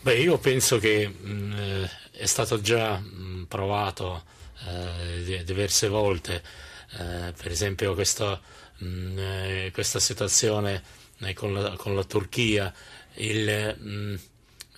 Beh, 0.01 0.19
io 0.19 0.37
penso 0.37 0.79
che 0.79 1.09
mh, 1.09 1.53
eh, 1.57 1.91
è 2.13 2.27
stato 2.27 2.61
già 2.61 2.99
mh, 2.99 3.47
provato 3.49 4.25
eh, 4.67 5.43
diverse 5.45 5.89
volte, 5.89 6.43
eh, 6.99 7.33
per 7.37 7.51
esempio 7.51 7.95
questo, 7.95 8.41
mh, 8.79 9.19
eh, 9.19 9.71
questa 9.73 9.99
situazione 10.01 10.83
eh, 11.21 11.33
con 11.33 11.55
la, 11.55 11.71
con, 11.77 11.95
la, 11.95 12.05
Turchia, 12.05 12.73
il, 13.15 14.19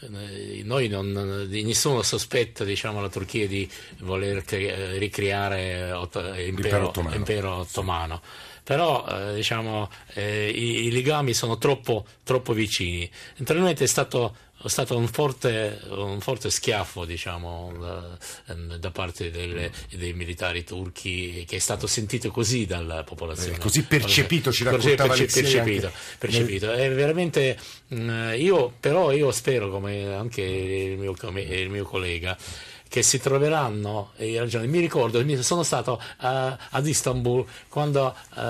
noi 0.09 0.89
non, 0.89 1.47
nessuno 1.49 2.03
sospetta 2.03 2.65
diciamo, 2.65 3.01
la 3.01 3.09
Turchia 3.09 3.49
di 3.49 3.69
voler 4.01 4.45
cre- 4.45 4.99
ricreare 4.99 5.91
otto, 5.93 6.35
impero, 6.35 6.89
ottomano. 6.89 7.15
impero, 7.15 7.55
ottomano. 7.55 8.21
Però 8.63 9.07
eh, 9.07 9.35
diciamo, 9.35 9.89
eh, 10.15 10.49
i, 10.49 10.87
i, 10.87 10.91
legami 10.91 11.33
sono 11.35 11.57
troppo, 11.57 12.05
troppo 12.25 12.53
vicini. 12.53 13.09
Naturalmente 13.37 13.85
è 13.85 13.87
stato 13.87 14.37
stato 14.69 14.97
un 14.97 15.09
forte, 15.09 15.81
un 15.89 16.21
forte 16.21 16.51
schiaffo 16.51 17.05
diciamo, 17.05 17.73
da, 17.79 18.19
ehm, 18.49 18.77
da 18.77 18.91
parte 18.91 19.31
delle, 19.31 19.71
dei 19.91 20.13
militari 20.13 20.65
turchi 20.65 21.45
che 21.47 21.57
è 21.57 21.59
stato 21.59 21.87
sentito 21.87 22.31
così 22.31 22.67
dalla 22.67 23.05
popolazione. 23.05 23.57
Eh, 23.57 23.59
così 23.59 23.83
percepito, 23.83 24.53
ci 24.53 24.65
raccontava 24.65 25.15
perce, 25.15 25.41
percepito, 25.41 25.91
percepito. 26.19 26.73
È 26.73 26.93
veramente, 26.93 27.59
mm, 27.95 28.35
io, 28.37 28.73
però 28.79 29.13
io 29.13 29.31
spero, 29.31 29.71
come 29.71 30.15
anche 30.15 30.43
il 30.43 30.99
mio, 30.99 31.15
il 31.35 31.71
mio 31.71 31.85
collega, 31.85 32.37
che 32.89 33.03
si 33.03 33.19
troveranno 33.19 34.13
in 34.19 34.39
ragione. 34.39 34.67
Mi 34.67 34.81
ricordo, 34.81 35.25
sono 35.43 35.63
stato 35.63 36.01
uh, 36.21 36.27
ad 36.71 36.87
Istanbul 36.87 37.45
quando 37.69 38.15
uh, 38.35 38.41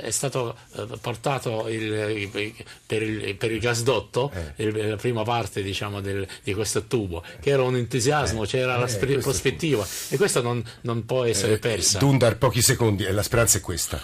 è 0.00 0.10
stato 0.10 0.56
uh, 0.72 0.98
portato 1.00 1.68
il, 1.68 1.82
il, 1.82 2.54
per, 2.86 3.02
il, 3.02 3.36
per, 3.36 3.52
il, 3.52 3.60
gasdotto, 3.60 4.30
eh. 4.56 4.88
la 4.88 4.96
prima 4.96 5.22
parte 5.22 5.62
diciamo, 5.62 6.00
del, 6.00 6.26
di 6.42 6.54
questo 6.54 6.84
tubo, 6.84 7.22
che 7.40 7.50
era 7.50 7.62
un 7.62 7.76
entusiasmo, 7.76 8.44
eh. 8.44 8.46
c'era 8.46 8.76
la 8.76 8.86
sp- 8.88 9.18
prospettiva 9.18 9.86
e 10.08 10.16
questa 10.16 10.40
non, 10.40 10.62
non 10.82 11.04
può 11.04 11.24
essere 11.24 11.58
persa. 11.58 11.98
Dundar, 11.98 12.38
pochi 12.38 12.62
secondi, 12.62 13.04
e 13.04 13.12
la 13.12 13.22
speranza 13.22 13.58
è 13.58 13.60
questa. 13.60 14.00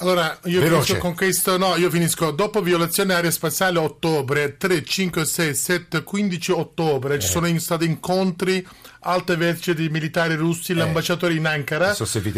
Allora, 0.00 0.38
io 0.44 0.60
Veloce. 0.60 0.84
finisco 0.84 0.98
con 0.98 1.14
questo, 1.14 1.58
no, 1.58 1.76
io 1.76 1.90
finisco, 1.90 2.30
dopo 2.30 2.62
violazione 2.62 3.12
aerea 3.12 3.30
spaziale 3.30 3.78
ottobre, 3.78 4.56
3, 4.56 4.82
5, 4.82 5.26
6, 5.26 5.54
7, 5.54 6.02
15 6.02 6.52
ottobre, 6.52 7.16
eh. 7.16 7.18
ci 7.18 7.28
sono 7.28 7.58
stati 7.58 7.84
incontri 7.84 8.66
alte 9.00 9.36
vertici 9.36 9.74
di 9.74 9.88
militari 9.88 10.34
russi, 10.34 10.72
eh. 10.72 10.74
l'ambasciatore 10.74 11.34
in 11.34 11.46
Ankara, 11.46 11.94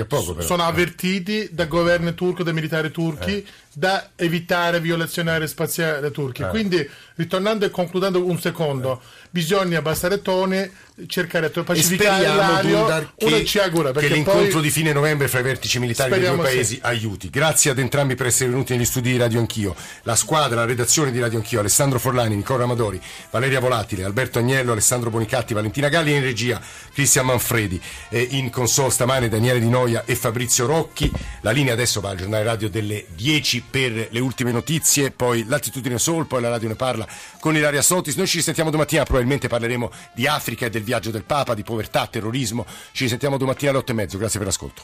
poco 0.07 0.35
però. 0.35 0.47
sono 0.47 0.65
avvertiti 0.65 1.49
dal 1.51 1.69
governo 1.69 2.15
turco, 2.15 2.43
dai 2.43 2.53
militari 2.53 2.91
turchi, 2.91 3.43
eh. 3.43 3.47
da 3.73 4.11
evitare 4.17 4.81
violazione 4.81 5.31
aerea 5.31 5.47
spaziale 5.47 6.11
turchi. 6.11 6.43
Eh. 6.43 6.49
Quindi, 6.49 6.89
ritornando 7.15 7.65
e 7.65 7.71
concludendo 7.71 8.25
un 8.25 8.39
secondo, 8.41 9.01
bisogna 9.31 9.79
abbassare 9.79 10.21
tone, 10.21 10.71
cercare 11.07 11.51
di 11.53 11.63
pacificare 11.63 12.27
l'aria, 12.27 13.11
che, 13.17 13.45
ci 13.45 13.59
augura, 13.59 13.93
che 13.93 14.09
l'incontro 14.09 14.53
poi... 14.53 14.63
di 14.63 14.71
fine 14.71 14.93
novembre 14.93 15.29
fra 15.29 15.41
i 15.41 15.43
vertici 15.43 15.79
militari 15.79 16.19
dei 16.19 16.29
due 16.29 16.37
paesi 16.37 16.75
sì. 16.75 16.81
aiuti. 16.83 17.31
Grazie 17.31 17.71
ad 17.71 17.79
entrambi 17.79 18.15
per 18.15 18.27
essere 18.27 18.51
venuti 18.51 18.75
negli 18.75 18.85
studi 18.85 19.13
di 19.13 19.17
Radio 19.17 19.39
Anch'io, 19.39 19.75
la 20.03 20.17
squadra, 20.17 20.57
la 20.57 20.67
redazione 20.67 21.11
di 21.11 21.19
Radio 21.19 21.39
Anch'io, 21.39 21.61
Alessandro 21.61 21.99
Forlani, 21.99 22.37
Nicola 22.37 22.65
Amadori, 22.65 23.01
Valeria 23.31 23.61
Volatile, 23.61 24.05
Alberto 24.05 24.39
Agnello, 24.39 24.73
Alessandro 24.73 25.11
Bonicatti, 25.11 25.55
Valentina 25.55 25.89
Galli 25.89 26.15
in 26.15 26.23
regia, 26.23 26.52
Cristian 26.93 27.27
Manfredi, 27.27 27.81
eh, 28.09 28.27
in 28.31 28.51
console 28.51 28.91
stamane 28.91 29.29
Daniele 29.29 29.61
Di 29.61 29.69
Noia 29.69 30.05
e 30.05 30.15
Fabrizio 30.15 30.67
Rocchi. 30.67 31.11
La 31.41 31.51
linea 31.51 31.73
adesso 31.73 32.01
va 32.01 32.11
al 32.11 32.17
giornale 32.17 32.45
radio 32.45 32.69
delle 32.69 33.07
10 33.15 33.65
per 33.71 34.09
le 34.11 34.21
ultime 34.21 34.53
notizie, 34.53 35.11
poi 35.11 35.45
l'attitudine 35.47 35.99
Sol, 35.99 36.27
poi 36.27 36.41
la 36.41 36.49
radio 36.49 36.69
ne 36.69 36.75
parla 36.75 37.07
con 37.41 37.57
Ilaria 37.57 37.83
Sotis. 37.83 38.17
Noi 38.17 38.27
ci 38.27 38.37
risentiamo 38.39 38.71
domattina, 38.71 39.05
probabilmente 39.05 39.49
parleremo 39.49 39.91
di 40.15 40.27
Africa 40.27 40.67
e 40.67 40.71
del 40.71 40.83
viaggio 40.83 41.11
del 41.11 41.25
Papa, 41.25 41.55
di 41.55 41.63
povertà, 41.63 42.07
terrorismo. 42.07 42.67
Ci 42.93 43.05
risentiamo 43.05 43.37
domattina 43.37 43.71
alle 43.71 43.81
8 43.81 43.93
e 43.93 43.95
mezzo. 43.95 44.19
Grazie 44.19 44.39
per 44.39 44.49
l'ascolto. 44.49 44.83